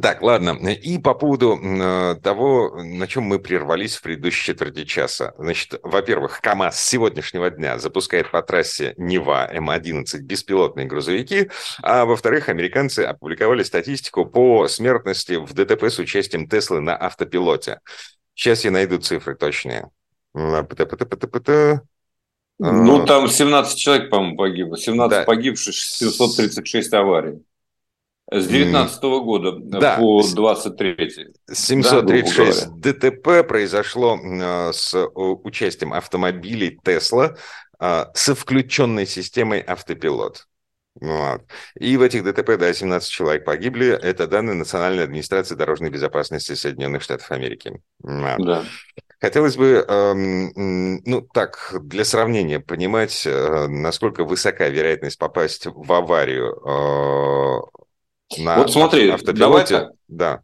[0.02, 0.52] Так, ладно.
[0.70, 5.34] И по поводу э, того, на чем мы прервались в предыдущей четверти часа.
[5.38, 11.50] Значит, во-первых, КАМАЗ с сегодняшнего дня запускает по трассе Нева М-11 беспилотные грузовики,
[11.82, 17.82] а во-вторых, американцы опубликовали статистику по смертности в ДТП с участием Теслы на автопилоте.
[18.34, 19.90] Сейчас я найду цифры точные.
[22.64, 24.78] Ну, там 17 человек, по-моему, погибло.
[24.78, 25.24] 17 да.
[25.24, 27.40] погибших, 736 аварий.
[28.32, 29.98] С 19 -го года да.
[29.98, 37.36] по 23 736 да, ДТП произошло э, с участием автомобилей Тесла
[37.80, 40.48] э, со включенной системой автопилот.
[41.00, 41.42] Вот.
[41.80, 43.88] И в этих ДТП, да, 17 человек погибли.
[43.88, 47.82] Это данные Национальной администрации дорожной безопасности Соединенных Штатов Америки.
[48.00, 48.46] Вот.
[48.46, 48.64] Да.
[49.22, 56.56] Хотелось бы, эм, ну так, для сравнения понимать, э, насколько высока вероятность попасть в аварию
[56.56, 59.76] э, на вот смотри, автопилоте.
[59.76, 60.42] Давай да.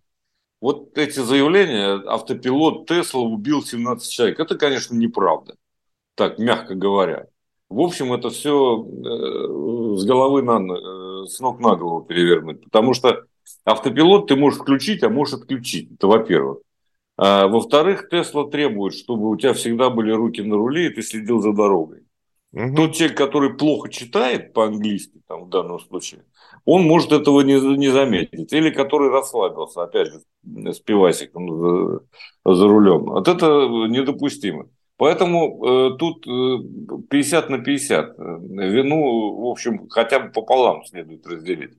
[0.62, 5.56] Вот эти заявления, автопилот Тесла убил 17 человек, это, конечно, неправда,
[6.14, 7.26] так, мягко говоря.
[7.70, 12.64] В общем, это все э, с головы на, с ног на голову перевернуть.
[12.66, 13.24] Потому что
[13.66, 15.92] автопилот ты можешь включить, а можешь отключить.
[15.94, 16.60] Это во-первых.
[17.18, 21.42] А, во-вторых, Тесла требует, чтобы у тебя всегда были руки на руле, и ты следил
[21.42, 22.04] за дорогой.
[22.54, 22.76] Угу.
[22.76, 26.24] Тот человек, который плохо читает по-английски, там, в данном случае,
[26.66, 28.54] он может этого не, не заметить.
[28.54, 30.22] Или который расслабился, опять же,
[30.74, 32.02] с пивасиком за,
[32.46, 33.06] за рулем.
[33.06, 34.70] Вот это недопустимо.
[34.98, 38.18] Поэтому э, тут э, 50 на 50.
[38.18, 41.78] Вину, в общем, хотя бы пополам следует разделить.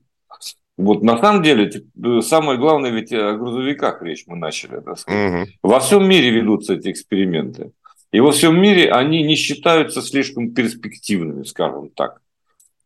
[0.79, 4.79] Вот на самом деле, э, самое главное, ведь о грузовиках речь мы начали.
[4.79, 5.49] Так сказать.
[5.49, 5.51] Угу.
[5.63, 7.73] Во всем мире ведутся эти эксперименты.
[8.13, 12.21] И во всем мире они не считаются слишком перспективными, скажем так.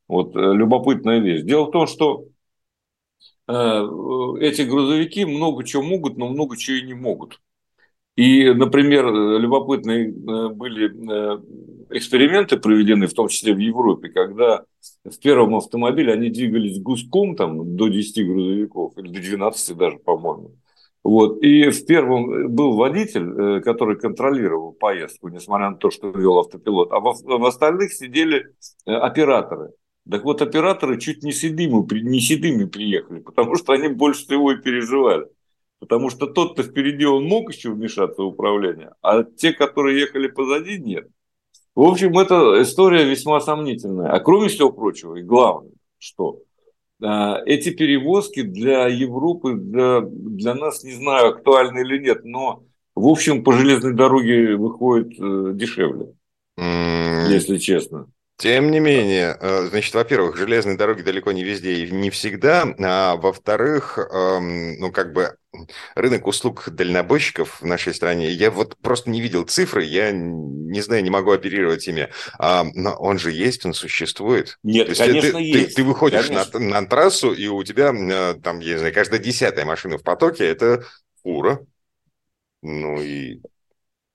[0.07, 1.43] Вот э, любопытная вещь.
[1.43, 2.25] Дело в том, что
[3.47, 3.87] э,
[4.41, 7.41] эти грузовики много чего могут, но много чего и не могут.
[8.15, 11.41] И, например, любопытные э, были э,
[11.89, 14.63] эксперименты проведены, в том числе в Европе, когда
[15.03, 20.51] в первом автомобиле они двигались гуськом там, до 10 грузовиков, или до 12 даже, по-моему.
[21.03, 21.41] Вот.
[21.41, 26.91] И в первом был водитель, э, который контролировал поездку, несмотря на то, что вел автопилот,
[26.91, 28.53] а в остальных сидели
[28.85, 29.71] операторы.
[30.09, 34.61] Так вот, операторы чуть не седыми, не седыми приехали, потому что они больше всего и
[34.61, 35.25] переживали.
[35.83, 40.27] Потому что тот, кто впереди, он мог еще вмешаться в управление, а те, которые ехали
[40.27, 41.09] позади, нет.
[41.75, 44.09] В общем, эта история весьма сомнительная.
[44.09, 46.39] А кроме всего прочего, и главное, что
[47.01, 52.63] э, эти перевозки для Европы, для, для нас, не знаю, актуальны или нет, но,
[52.95, 56.13] в общем, по железной дороге выходит э, дешевле,
[56.57, 57.27] mm.
[57.27, 58.07] если честно.
[58.37, 63.15] Тем не менее, э, значит, во-первых, железные дороги далеко не везде и не всегда, а
[63.15, 65.37] во-вторых, эм, ну, как бы
[65.95, 71.03] рынок услуг дальнобойщиков в нашей стране, я вот просто не видел цифры, я не знаю,
[71.03, 74.57] не могу оперировать ими, а, но он же есть, он существует.
[74.63, 75.69] Нет, То конечно, ты, есть.
[75.69, 79.19] Ты, ты выходишь на, на трассу, и у тебя э, там, я не знаю, каждая
[79.19, 80.83] десятая машина в потоке– это
[81.21, 81.59] фура.
[82.63, 83.41] Ну и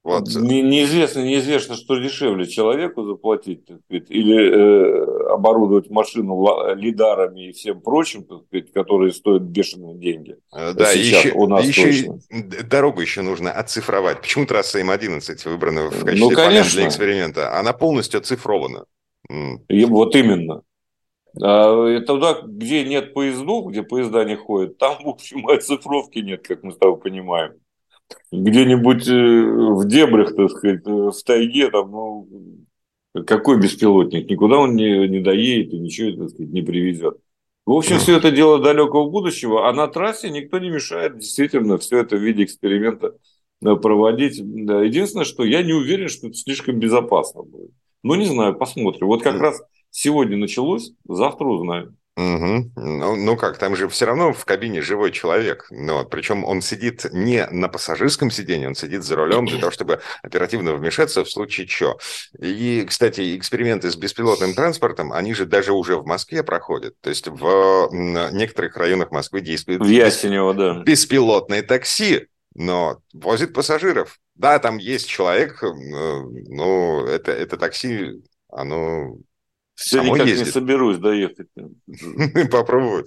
[0.08, 0.26] вот.
[0.36, 7.52] Не, неизвестно, неизвестно, что дешевле человеку заплатить, так сказать, или э, оборудовать машину лидарами и
[7.52, 10.36] всем прочим, так сказать, которые стоят бешеные деньги.
[10.50, 12.20] Э, да, Сейчас еще, у нас еще точно.
[12.70, 14.22] дорогу еще нужно оцифровать.
[14.22, 16.80] Почему трасса М11 выбрана в качестве ну, конечно.
[16.80, 17.58] для эксперимента?
[17.58, 18.86] Она полностью оцифрована.
[19.68, 20.62] И вот именно.
[21.42, 26.62] А туда, где нет поездов, где поезда не ходят, там, в общем, оцифровки нет, как
[26.62, 27.52] мы с тобой понимаем
[28.32, 32.28] где-нибудь э, в дебрях, так сказать, э, в тайге, там, ну,
[33.26, 34.28] какой беспилотник?
[34.28, 37.18] Никуда он не, не доедет и ничего, так сказать, не привезет.
[37.66, 41.98] В общем, все это дело далекого будущего, а на трассе никто не мешает действительно все
[41.98, 43.14] это в виде эксперимента
[43.62, 44.38] э, проводить.
[44.38, 47.70] Единственное, что я не уверен, что это слишком безопасно будет.
[48.02, 49.08] Ну, не знаю, посмотрим.
[49.08, 51.96] Вот как раз сегодня началось, завтра узнаем.
[52.18, 52.72] Угу.
[52.74, 55.68] Ну, ну как, там же все равно в кабине живой человек.
[55.70, 59.70] Ну, вот, причем он сидит не на пассажирском сиденье, он сидит за рулем для того,
[59.70, 61.96] чтобы оперативно вмешаться в случае чего.
[62.40, 67.00] И, кстати, эксперименты с беспилотным транспортом, они же даже уже в Москве проходят.
[67.00, 70.82] То есть в некоторых районах Москвы действует в Ясенево, да.
[70.82, 74.18] беспилотное такси, но возит пассажиров.
[74.34, 79.18] Да, там есть человек, э, но это, это такси, оно
[79.78, 80.46] все никак ездит.
[80.46, 81.46] не соберусь доехать.
[82.50, 83.06] Попробовать.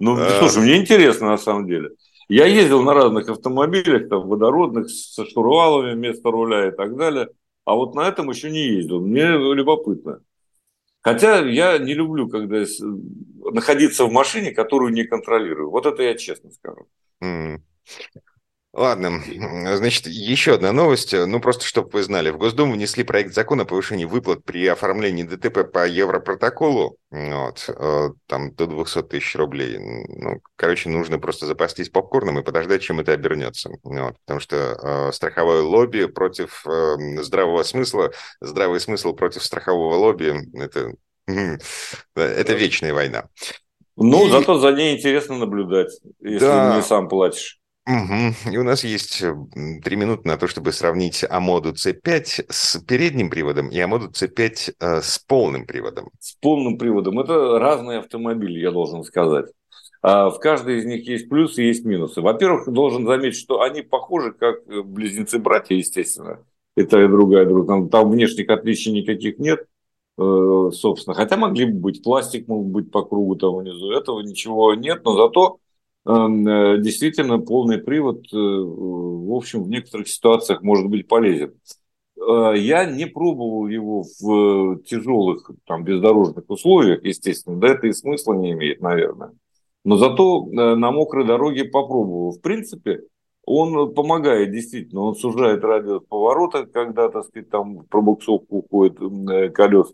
[0.00, 0.40] Ну, а...
[0.40, 1.90] слушай, мне интересно на самом деле.
[2.28, 7.28] Я ездил на разных автомобилях, там, водородных, со штурвалами вместо руля и так далее.
[7.64, 9.00] А вот на этом еще не ездил.
[9.00, 10.20] Мне любопытно.
[11.00, 12.64] Хотя я не люблю, когда
[13.52, 15.70] находиться в машине, которую не контролирую.
[15.70, 16.88] Вот это я честно скажу.
[17.22, 17.60] Mm.
[18.76, 19.22] Ладно,
[19.76, 21.12] значит, еще одна новость.
[21.12, 22.30] Ну, просто чтобы вы знали.
[22.30, 26.96] В Госдуму внесли проект закона о повышении выплат при оформлении ДТП по Европротоколу.
[27.12, 29.78] Вот, э, там до 200 тысяч рублей.
[29.78, 33.70] Ну, короче, нужно просто запастись попкорном и подождать, чем это обернется.
[33.84, 38.10] Вот, потому что э, страховое лобби против э, здравого смысла,
[38.40, 40.94] здравый смысл против страхового лобби– это,
[42.16, 43.28] это вечная война.
[43.96, 44.30] Ну, и...
[44.30, 46.74] зато за ней интересно наблюдать, если да.
[46.74, 47.60] не сам платишь.
[47.86, 48.52] Угу.
[48.52, 49.34] И у нас есть э,
[49.82, 55.00] три минуты на то, чтобы сравнить Амоду C5 с передним приводом и Амоду C5 э,
[55.02, 56.08] с полным приводом.
[56.18, 57.20] С полным приводом.
[57.20, 59.52] Это разные автомобили, я должен сказать.
[60.00, 62.22] А в каждой из них есть плюсы и есть минусы.
[62.22, 66.42] Во-первых, должен заметить, что они похожи как э, близнецы-братья, естественно.
[66.78, 67.66] И та, и другая друг.
[67.66, 69.66] Там, там внешних отличий никаких нет,
[70.16, 71.14] э, собственно.
[71.14, 73.92] Хотя могли бы быть, пластик мог быть по кругу там внизу.
[73.92, 75.58] Этого ничего нет, но зато
[76.06, 81.54] действительно полный привод, э, в общем, в некоторых ситуациях может быть полезен.
[82.18, 88.34] Э, я не пробовал его в тяжелых там, бездорожных условиях, естественно, да это и смысла
[88.34, 89.32] не имеет, наверное.
[89.84, 92.32] Но зато на мокрой дороге попробовал.
[92.32, 93.02] В принципе,
[93.44, 98.98] он помогает действительно, он сужает радиус поворота, когда, так сказать, там пробуксовка уходит
[99.54, 99.92] колес,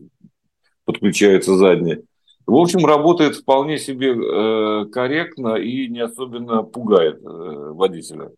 [0.85, 2.03] подключается задние.
[2.51, 8.33] В общем, работает вполне себе э, корректно и не особенно пугает э, водителя.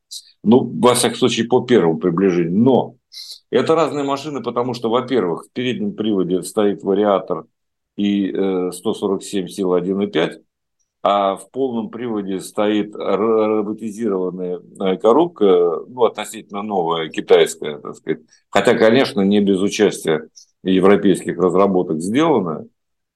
[0.45, 2.59] Ну, во всяком случае, по первому приближению.
[2.59, 2.97] Но
[3.49, 7.47] это разные машины, потому что, во-первых, в переднем приводе стоит вариатор
[7.97, 10.43] и э, 147 сил 1.5,
[11.03, 18.21] а в полном приводе стоит роботизированная э, коробка, ну, относительно новая, китайская, так сказать.
[18.51, 20.29] Хотя, конечно, не без участия
[20.63, 22.67] европейских разработок сделана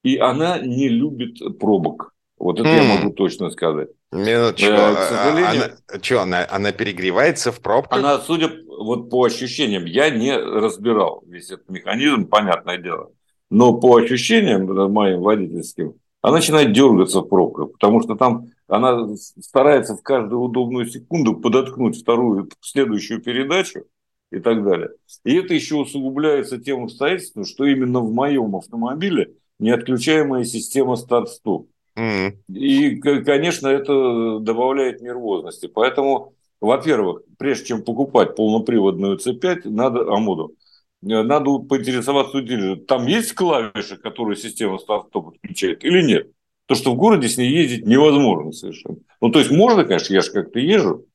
[0.06, 2.14] и она не любит пробок.
[2.38, 2.76] Вот это mm.
[2.76, 2.98] я хм.
[2.98, 3.88] могу точно сказать.
[4.12, 4.70] Минуточку.
[4.70, 7.98] Э, к сожалению, она, что, она, она перегревается в пробках?
[7.98, 13.10] Она, судя вот по ощущениям, я не разбирал весь этот механизм, понятное дело.
[13.50, 19.96] Но по ощущениям моим водительским, она начинает дергаться в пробках, потому что там она старается
[19.96, 23.86] в каждую удобную секунду подоткнуть вторую, следующую передачу
[24.30, 24.90] и так далее.
[25.24, 31.68] И это еще усугубляется тем обстоятельством, что именно в моем автомобиле неотключаемая система старт-стоп.
[31.96, 32.52] Mm-hmm.
[32.52, 35.66] И, конечно, это добавляет нервозности.
[35.66, 40.54] Поэтому, во-первых, прежде чем покупать полноприводную C5, надо Амоду,
[41.00, 46.30] надо поинтересоваться у дилера, там есть клавиши, которые система старт-стоп отключает или нет?
[46.66, 48.96] То, что в городе с ней ездить невозможно совершенно.
[49.20, 51.06] Ну, то есть можно, конечно, я же как-то езжу,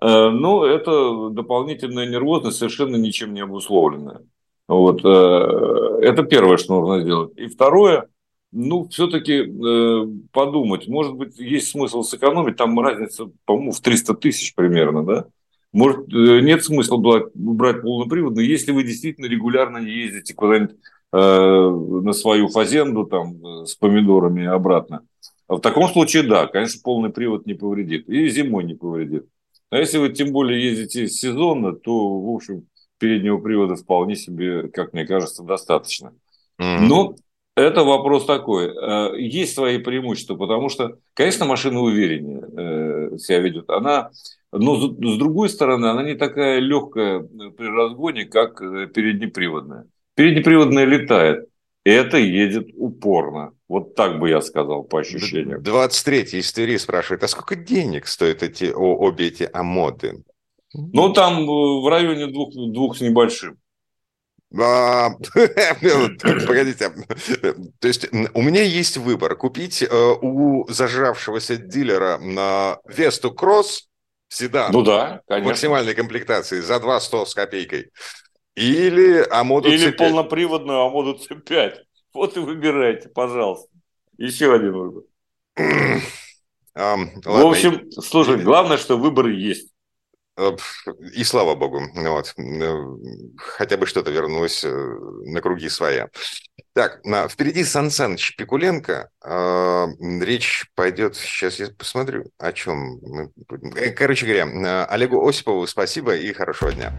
[0.00, 4.22] э, но это дополнительная нервозность совершенно ничем не обусловленная.
[4.70, 5.04] Вот.
[5.04, 7.36] Э, это первое, что нужно сделать.
[7.36, 8.06] И второе,
[8.52, 14.54] ну, все-таки э, подумать, может быть, есть смысл сэкономить, там разница, по-моему, в 300 тысяч
[14.54, 15.24] примерно, да?
[15.72, 20.76] Может, э, нет смысла брать, брать полноприводный, если вы действительно регулярно ездите куда-нибудь
[21.12, 25.00] на свою фазенду там с помидорами обратно.
[25.48, 28.08] В таком случае, да, конечно, полный привод не повредит.
[28.08, 29.26] И зимой не повредит.
[29.70, 32.66] А если вы тем более ездите сезонно, то, в общем,
[33.00, 36.12] переднего привода вполне себе, как мне кажется, достаточно.
[36.60, 36.80] Mm-hmm.
[36.82, 37.16] Но
[37.56, 38.68] это вопрос такой.
[38.68, 42.42] Э, есть свои преимущества, потому что, конечно, машина увереннее
[43.14, 43.68] э, себя ведет.
[43.70, 44.10] Она,
[44.52, 49.86] но с другой стороны, она не такая легкая при разгоне, как э, переднеприводная.
[50.14, 51.46] Переднеприводная летает.
[51.82, 53.52] Это едет упорно.
[53.66, 55.62] Вот так бы я сказал по ощущениям.
[55.62, 60.22] 23-й истории спрашивает, а сколько денег стоят эти, обе эти амоды?
[60.72, 61.46] Ну, там э,
[61.82, 63.58] в районе двух, двух с небольшим.
[64.58, 65.10] А,
[66.46, 66.90] погодите,
[67.78, 73.88] то есть у меня есть выбор купить э, у зажравшегося дилера на Весту Кросс
[74.28, 75.50] седан ну да, конечно.
[75.50, 77.92] максимальной комплектации за 2 100 с копейкой
[78.56, 79.92] или Амоду Или C5.
[79.92, 81.74] полноприводную Амоду C5.
[82.12, 83.68] Вот и выбирайте, пожалуйста.
[84.18, 85.04] Еще один выбор.
[86.76, 89.70] Um, в общем, слушай, главное, что выбор есть.
[90.36, 90.56] Э,
[91.14, 92.34] и слава богу, вот.
[92.38, 92.76] Э,
[93.36, 96.08] хотя бы что-то вернулось э, на круги своя.
[96.72, 99.10] Так, на, впереди Сан Саныч Пикуленко.
[99.24, 99.86] Э,
[100.20, 103.00] речь пойдет, сейчас я посмотрю, о чем.
[103.96, 106.96] Короче говоря, Олегу Осипову спасибо и хорошего дня.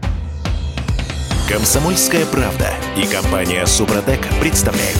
[1.48, 4.98] Комсомольская правда и компания Супротек представляют.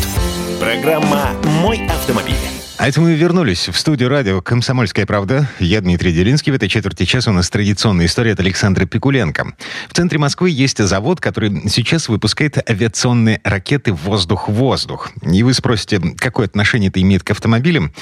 [0.61, 1.31] Программа
[1.63, 2.52] «Мой автомобиль».
[2.83, 5.49] А это мы вернулись в студию радио «Комсомольская правда».
[5.61, 6.51] Я Дмитрий Делинский.
[6.51, 9.55] В этой четверти часа у нас традиционная история от Александра Пикуленко.
[9.89, 15.13] В центре Москвы есть завод, который сейчас выпускает авиационные ракеты «Воздух-воздух».
[15.23, 17.93] И вы спросите, какое отношение это имеет к автомобилям?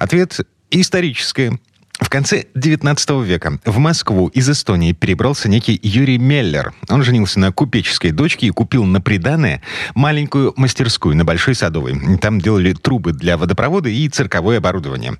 [0.00, 1.60] Ответ историческое.
[2.00, 6.74] В конце 19 века в Москву из Эстонии перебрался некий Юрий Меллер.
[6.88, 9.62] Он женился на купеческой дочке и купил на приданное
[9.94, 12.18] маленькую мастерскую на Большой Садовой.
[12.18, 15.18] Там делали трубы для водопровода и цирковое оборудование.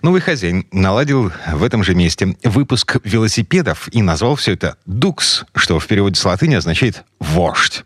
[0.00, 5.78] Новый хозяин наладил в этом же месте выпуск велосипедов и назвал все это «дукс», что
[5.78, 7.84] в переводе с латыни означает «вождь».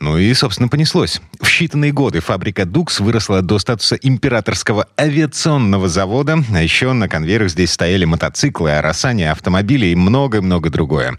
[0.00, 1.20] Ну и, собственно, понеслось.
[1.40, 6.38] В считанные годы фабрика «Дукс» выросла до статуса императорского авиационного завода.
[6.54, 11.18] А еще на конвейерах здесь стояли мотоциклы, арасани, автомобили и много-много другое.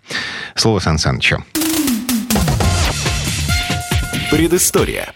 [0.56, 1.44] Слово Сан Санычу.
[4.32, 5.14] Предыстория.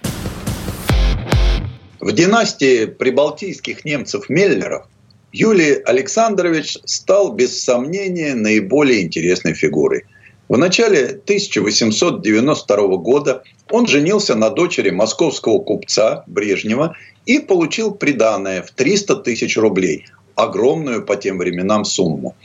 [2.01, 4.87] В династии прибалтийских немцев Меллеров
[5.31, 10.03] Юлий Александрович стал без сомнения наиболее интересной фигурой–
[10.53, 13.41] в начале 1892 года
[13.71, 16.95] он женился на дочери московского купца Брежнева
[17.25, 22.35] и получил приданное в 300 тысяч рублей, огромную по тем временам сумму.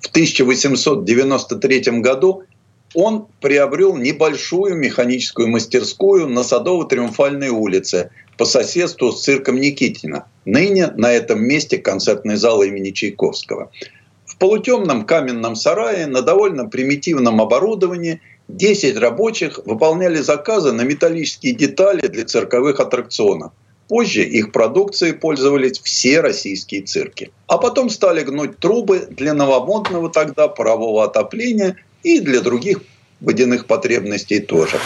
[0.00, 2.44] В 1893 году
[2.94, 10.24] он приобрел небольшую механическую мастерскую на Садово-Триумфальной улице по соседству с цирком Никитина.
[10.46, 13.70] Ныне на этом месте концертный зал имени Чайковского–
[14.40, 22.24] полутемном каменном сарае на довольно примитивном оборудовании 10 рабочих выполняли заказы на металлические детали для
[22.24, 23.52] цирковых аттракционов.
[23.86, 27.30] Позже их продукцией пользовались все российские цирки.
[27.48, 32.80] А потом стали гнуть трубы для новомодного тогда парового отопления и для других
[33.20, 34.78] водяных потребностей тоже.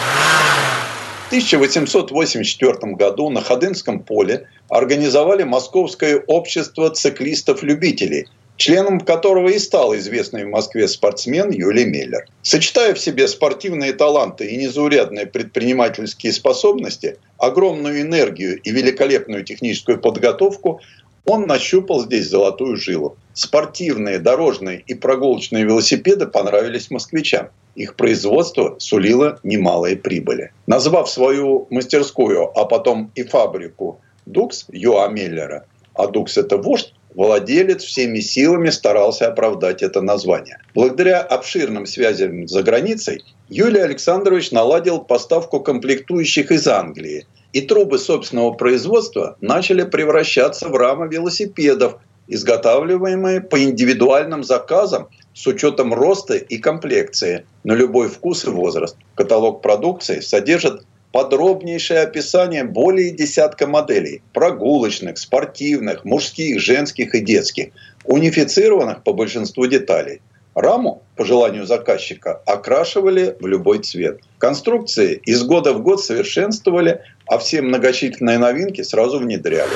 [1.23, 8.27] В 1884 году на Ходынском поле организовали Московское общество циклистов-любителей–
[8.57, 12.25] членом которого и стал известный в Москве спортсмен Юлий Миллер.
[12.41, 20.81] Сочетая в себе спортивные таланты и незаурядные предпринимательские способности, огромную энергию и великолепную техническую подготовку,
[21.25, 23.17] он нащупал здесь золотую жилу.
[23.33, 27.49] Спортивные, дорожные и прогулочные велосипеды понравились москвичам.
[27.75, 30.51] Их производство сулило немалые прибыли.
[30.67, 37.83] Назвав свою мастерскую, а потом и фабрику Дукс Юа Миллера, а Дукс это вождь, владелец
[37.83, 40.59] всеми силами старался оправдать это название.
[40.73, 48.51] Благодаря обширным связям за границей Юлий Александрович наладил поставку комплектующих из Англии, и трубы собственного
[48.51, 51.95] производства начали превращаться в рамы велосипедов,
[52.27, 58.97] изготавливаемые по индивидуальным заказам с учетом роста и комплекции на любой вкус и возраст.
[59.15, 60.85] Каталог продукции содержит
[61.15, 67.67] подробнейшее описание более десятка моделей– прогулочных, спортивных, мужских, женских и детских,
[68.03, 70.19] унифицированных по большинству деталей.
[70.55, 74.19] Раму, по желанию заказчика, окрашивали в любой цвет.
[74.39, 79.71] Конструкции из года в год совершенствовали, а все многочисленные новинки сразу внедряли.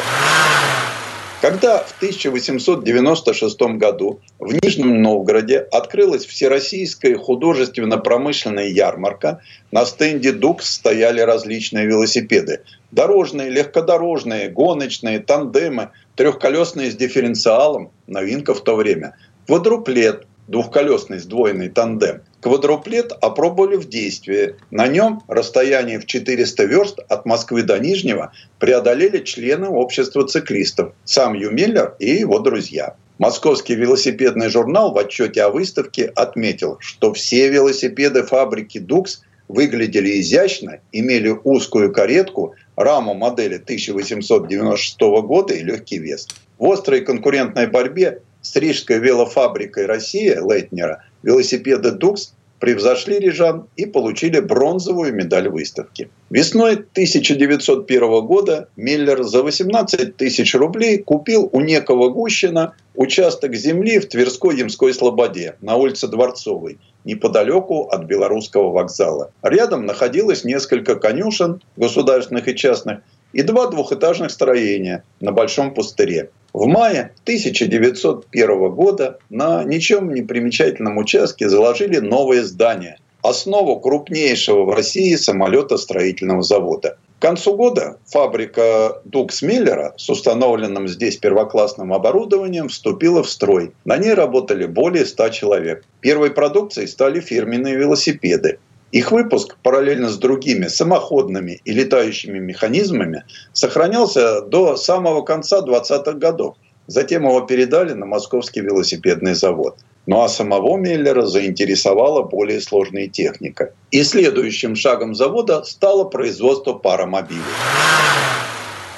[1.50, 9.42] Когда в 1896 году в Нижнем Новгороде открылась Всероссийская художественно-промышленная ярмарка,
[9.72, 12.62] на стенде «Дукс» стояли различные велосипеды.
[12.92, 19.16] Дорожные, легкодорожные, гоночные, тандемы, трехколесные с дифференциалом– новинка в то время.
[19.48, 22.22] Квадруплет, двухколесный сдвоенный тандем.
[22.42, 24.56] Квадруплет опробовали в действии.
[24.72, 31.34] На нем расстояние в 400 верст от Москвы до Нижнего преодолели члены общества циклистов, сам
[31.34, 32.96] Юмиллер и его друзья.
[33.18, 40.80] Московский велосипедный журнал в отчете о выставке отметил, что все велосипеды фабрики «Дукс» выглядели изящно,
[40.94, 46.30] имели узкую каретку, раму модели 1896 года и легкий вес.
[46.58, 54.40] В острой конкурентной борьбе с Рижской велофабрикой «Россия» Лейтнера велосипеды «Дукс» превзошли рижан и получили
[54.40, 56.10] бронзовую медаль выставки.
[56.30, 64.10] Весной 1901 года Миллер за 18 тысяч рублей купил у некого Гущина участок земли в
[64.10, 69.32] Тверской Ямской Слободе на улице Дворцовой, неподалеку от Белорусского вокзала.
[69.42, 73.00] Рядом находилось несколько конюшен, государственных и частных,
[73.34, 76.30] и два двухэтажных строения на Большом пустыре.
[76.54, 84.74] В мае 1901 года на ничем не примечательном участке заложили новое здание, основу крупнейшего в
[84.74, 86.98] России самолетостроительного завода.
[87.20, 93.74] К концу года фабрика Дукс Миллера с установленным здесь первоклассным оборудованием вступила в строй.
[93.84, 95.84] На ней работали более 100 человек.
[96.00, 98.60] Первой продукцией стали фирменные велосипеды.
[98.92, 103.24] Их выпуск параллельно с другими самоходными и летающими механизмами
[103.54, 106.56] сохранялся до самого конца 20-х годов.
[106.88, 109.78] Затем его передали на Московский велосипедный завод.
[110.08, 113.74] Ну а самого Меллера заинтересовала более сложная техника.
[113.92, 117.44] И следующим шагом завода стало производство паромобилей.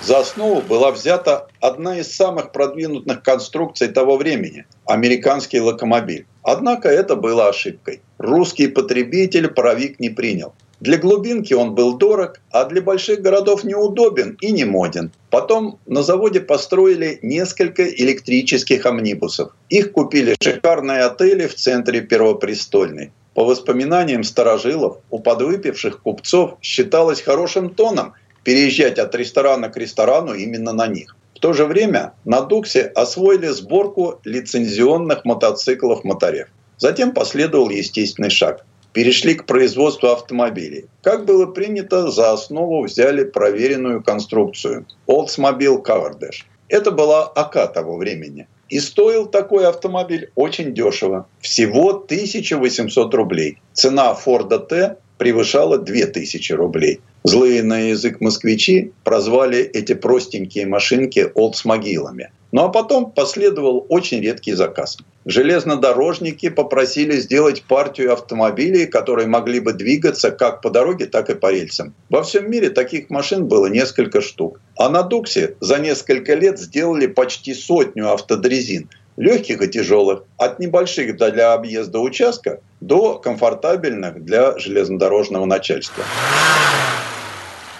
[0.01, 6.25] За основу была взята одна из самых продвинутых конструкций того времени– американский локомобиль.
[6.41, 8.01] Однако это было ошибкой.
[8.17, 10.53] Русский потребитель паровик не принял.
[10.79, 15.11] Для глубинки он был дорог, а для больших городов неудобен и не моден.
[15.29, 19.51] Потом на заводе построили несколько электрических амнибусов.
[19.69, 23.11] Их купили шикарные отели в центре Первопрестольной.
[23.35, 28.13] По воспоминаниям старожилов, у подвыпивших купцов считалось хорошим тоном
[28.43, 31.15] переезжать от ресторана к ресторану именно на них.
[31.35, 36.47] В то же время на Дуксе освоили сборку лицензионных мотоциклов моторев.
[36.77, 38.65] Затем последовал естественный шаг.
[38.93, 40.85] Перешли к производству автомобилей.
[41.01, 46.43] Как было принято, за основу взяли проверенную конструкцию Oldsmobile Cavendish.
[46.67, 48.47] Это была АК того времени.
[48.69, 51.27] И стоил такой автомобиль очень дешево.
[51.41, 53.59] Всего 1800 рублей.
[53.73, 56.99] Цена Форда Т превышала 2000 рублей.
[57.23, 62.31] Злые на язык москвичи прозвали эти простенькие машинки «олдсмогилами».
[62.51, 64.97] Ну а потом последовал очень редкий заказ.
[65.25, 71.51] Железнодорожники попросили сделать партию автомобилей, которые могли бы двигаться как по дороге, так и по
[71.51, 71.93] рельсам.
[72.09, 74.59] Во всем мире таких машин было несколько штук.
[74.75, 81.15] А на Дуксе за несколько лет сделали почти сотню автодрезин– легких и тяжелых, от небольших
[81.15, 86.03] для объезда участка до комфортабельных для железнодорожного начальства.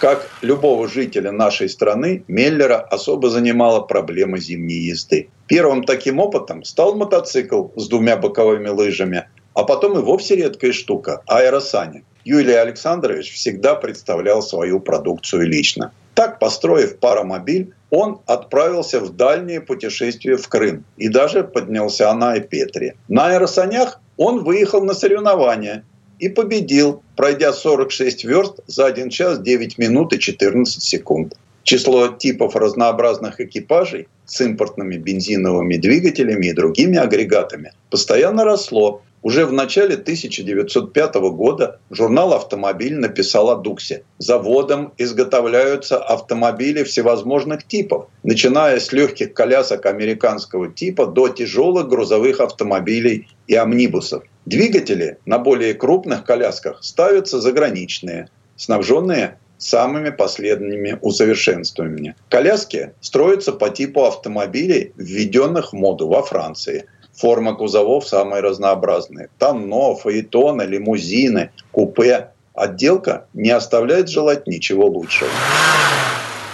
[0.00, 5.28] Как любого жителя нашей страны, Меллера особо занимала проблема зимней езды.
[5.46, 11.22] Первым таким опытом стал мотоцикл с двумя боковыми лыжами, а потом и вовсе редкая штука–
[11.28, 12.02] аэросани.
[12.24, 15.92] Юлий Александрович всегда представлял свою продукцию лично.
[16.14, 22.96] Так, построив паромобиль, он отправился в дальнее путешествие в Крым и даже поднялся на Эпетре.
[23.08, 25.84] На аэросанях он выехал на соревнования
[26.18, 31.34] и победил, пройдя 46 верст за 1 час 9 минут и 14 секунд.
[31.64, 39.52] Число типов разнообразных экипажей с импортными бензиновыми двигателями и другими агрегатами постоянно росло, уже в
[39.52, 44.02] начале 1905 года журнал «Автомобиль» написал о Дуксе.
[44.18, 53.28] Заводом изготовляются автомобили всевозможных типов, начиная с легких колясок американского типа до тяжелых грузовых автомобилей
[53.46, 54.24] и амнибусов.
[54.44, 62.16] Двигатели на более крупных колясках ставятся заграничные, снабженные самыми последними усовершенствованиями.
[62.28, 66.86] Коляски строятся по типу автомобилей, введенных в моду во Франции–
[67.22, 69.28] Форма кузовов самые разнообразные.
[69.38, 72.30] Тонно, фаэтоны, лимузины, купе.
[72.52, 75.30] Отделка не оставляет желать ничего лучшего.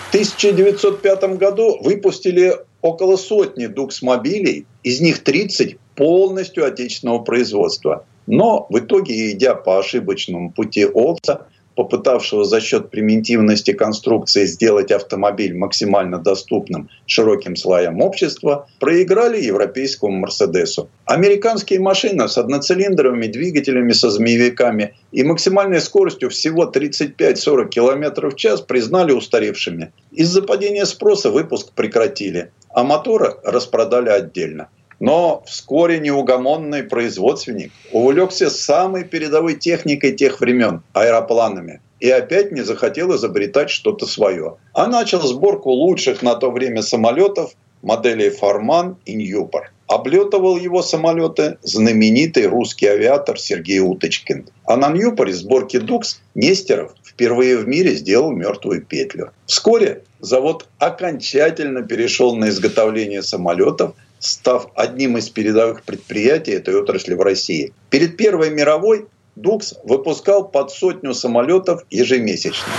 [0.04, 8.04] В 1905 году выпустили около сотни дукс-мобилей, из них 30 полностью отечественного производства.
[8.26, 11.46] Но в итоге, идя по ошибочному пути Олца,
[11.78, 20.88] попытавшего за счет примитивности конструкции сделать автомобиль максимально доступным широким слоям общества, проиграли европейскому Мерседесу.
[21.04, 28.60] Американские машины с одноцилиндровыми двигателями со змеевиками и максимальной скоростью всего 35-40 км в час
[28.60, 29.92] признали устаревшими.
[30.10, 34.68] Из-за падения спроса выпуск прекратили, а моторы распродали отдельно.
[35.00, 41.80] Но вскоре неугомонный производственник увлекся самой передовой техникой тех времен– аэропланами.
[42.00, 44.56] И опять не захотел изобретать что-то свое.
[44.72, 49.72] А начал сборку лучших на то время самолетов моделей «Форман» и «Ньюпор».
[49.86, 54.46] Облетывал его самолеты знаменитый русский авиатор Сергей Уточкин.
[54.64, 59.30] А на Ньюпоре сборки «Дукс» Нестеров впервые в мире сделал мертвую петлю.
[59.46, 67.20] Вскоре завод окончательно перешел на изготовление самолетов– став одним из передовых предприятий этой отрасли в
[67.20, 67.72] России.
[67.90, 69.06] Перед Первой мировой
[69.36, 72.72] Дукс выпускал под сотню самолетов ежемесячно.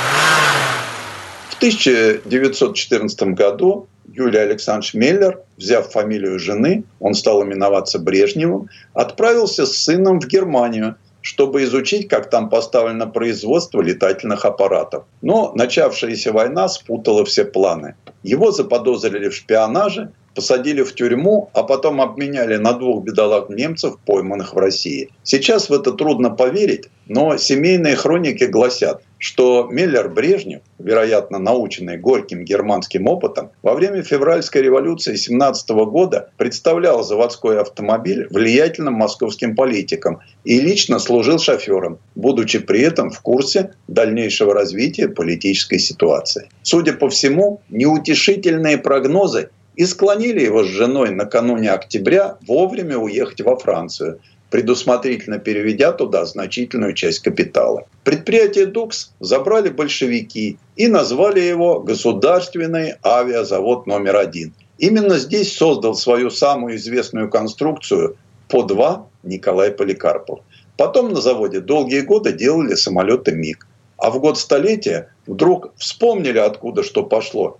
[1.50, 9.78] В 1914 году Юлий Александрович Меллер, взяв фамилию жены, он стал именоваться Брежневым, отправился с
[9.78, 15.04] сыном в Германию, чтобы изучить, как там поставлено производство летательных аппаратов.
[15.22, 17.96] Но начавшаяся война спутала все планы.
[18.24, 24.54] Его заподозрили в шпионаже, посадили в тюрьму, а потом обменяли на двух бедолаг немцев, пойманных
[24.54, 25.10] в России.
[25.22, 33.08] Сейчас в это трудно поверить, но семейные хроники гласят, что Миллер-Брежнев, вероятно, наученный горьким германским
[33.08, 41.00] опытом, во время февральской революции 17 года представлял заводской автомобиль влиятельным московским политикам и лично
[41.00, 46.48] служил шофером, будучи при этом в курсе дальнейшего развития политической ситуации.
[46.62, 49.50] Судя по всему, неутешительные прогнозы
[49.80, 54.20] и склонили его с женой накануне октября вовремя уехать во Францию,
[54.50, 57.88] предусмотрительно переведя туда значительную часть капитала.
[58.04, 64.54] Предприятие «Дукс» забрали большевики и назвали его «Государственный авиазавод номер один».
[64.80, 68.18] Именно здесь создал свою самую известную конструкцию
[68.50, 70.42] по-2 Николай Поликарпов.
[70.76, 73.66] Потом на заводе долгие годы делали самолеты МиГ.
[73.96, 77.60] А в год столетия вдруг вспомнили, откуда что пошло,